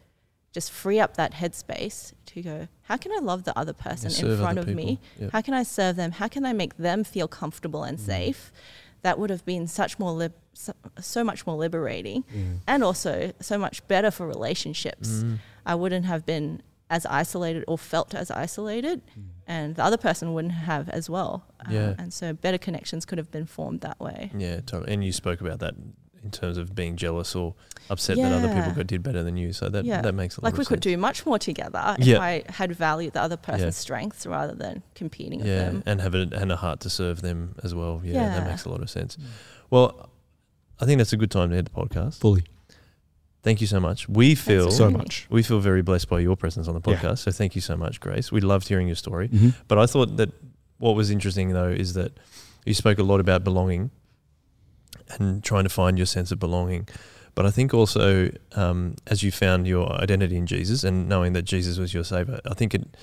[0.55, 4.39] just free up that headspace to go, how can I love the other person in
[4.39, 5.01] front of me?
[5.21, 5.33] Yep.
[5.33, 6.13] How can I serve them?
[6.13, 8.07] How can I make them feel comfortable and Mm.
[8.07, 8.53] safe?
[9.03, 12.61] That would have been such more lib- so, so much more liberating, Mm.
[12.67, 15.09] and also so much better for relationships.
[15.25, 15.41] Mm.
[15.67, 19.23] I wouldn't have been as isolated or felt as isolated, Mm.
[19.49, 21.45] and the other person wouldn't have as well.
[21.67, 24.31] Um, and so better connections could have been formed that way.
[24.39, 24.93] Yeah, totally.
[24.95, 25.75] And you spoke about that
[26.25, 27.55] in terms of being jealous or
[27.91, 29.53] upset that other people got, did better than you.
[29.53, 30.01] So that Yeah.
[30.01, 32.73] that makes a lot Like of we could do much more together if I had
[32.75, 33.71] valued the other person's Yeah.
[33.71, 35.83] strengths rather than competing with yeah, them.
[35.87, 38.01] and have a, and a heart to serve them as well.
[38.03, 39.19] Yeah, that makes a lot of sense.
[39.71, 40.09] Well,
[40.81, 42.19] I think that's a good time to end the podcast.
[42.21, 42.45] Fully.
[43.43, 44.09] Thank you so much.
[44.09, 45.27] We feel So much.
[45.29, 46.97] we feel very blessed by your presence on the Yeah.
[46.97, 47.19] podcast.
[47.19, 48.33] So thank you so much, Grace.
[48.33, 49.29] We loved hearing your story.
[49.29, 49.51] Mm-hmm.
[49.69, 50.31] But I thought that
[50.79, 52.13] what was interesting though is that
[52.65, 53.91] you spoke a lot about belonging
[55.19, 56.89] and trying to find your sense of belonging.
[57.35, 61.43] But I think also um, as you found your identity in Jesus and knowing that
[61.43, 62.97] Jesus was your savior, I think it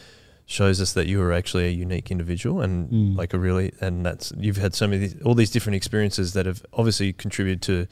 [0.45, 3.17] shows us that you are actually a unique individual and Mm.
[3.17, 6.65] like a really and that's you've had so many all these different experiences that have
[6.73, 7.87] obviously contributed to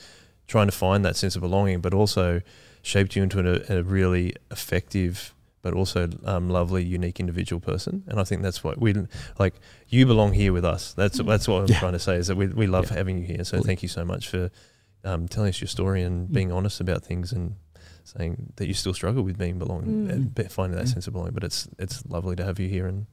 [0.47, 2.41] trying to find that sense of belonging, but also
[2.81, 8.03] shaped you into a, a really effective but also um, lovely, unique individual person.
[8.07, 8.93] And I think that's what we
[9.37, 9.55] like.
[9.87, 10.93] You belong here with us.
[10.93, 11.27] That's Mm.
[11.27, 11.79] that's what I'm Yeah.
[11.79, 12.97] trying to say is that we we love Yeah.
[12.97, 13.43] having you here.
[13.43, 14.49] So thank you so much for
[15.03, 16.33] um, telling us your story and Mm.
[16.33, 17.55] being honest about things and
[18.03, 20.51] saying that you still struggle with being belonging, Mm.
[20.51, 20.93] finding that Mm.
[20.93, 21.33] sense of belonging.
[21.33, 23.05] But it's it's lovely to have you here, and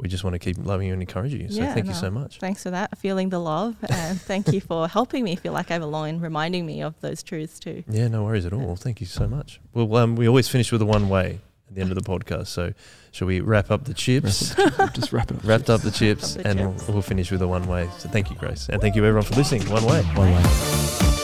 [0.00, 1.48] we just want to keep loving you and encouraging you.
[1.50, 2.38] So Yeah, thank you so much.
[2.38, 5.78] Thanks for that, feeling the love, and thank you for helping me feel like I
[5.78, 7.82] belong and reminding me of those truths too.
[7.90, 8.76] Yeah, no worries at all.
[8.76, 9.60] Thank you so much.
[9.74, 12.48] Well, um, we always finish with a one way at the end of the podcast.
[12.48, 12.72] So,
[13.12, 14.54] shall we wrap up the chips?
[14.94, 15.44] Just wrap it up.
[15.44, 16.86] Wrapped up the chips, the and chips.
[16.86, 17.88] We'll, we'll finish with a one way.
[17.98, 18.68] So, thank you, Grace.
[18.68, 19.68] And thank you, everyone, for listening.
[19.70, 20.02] One way.
[20.02, 21.17] One way.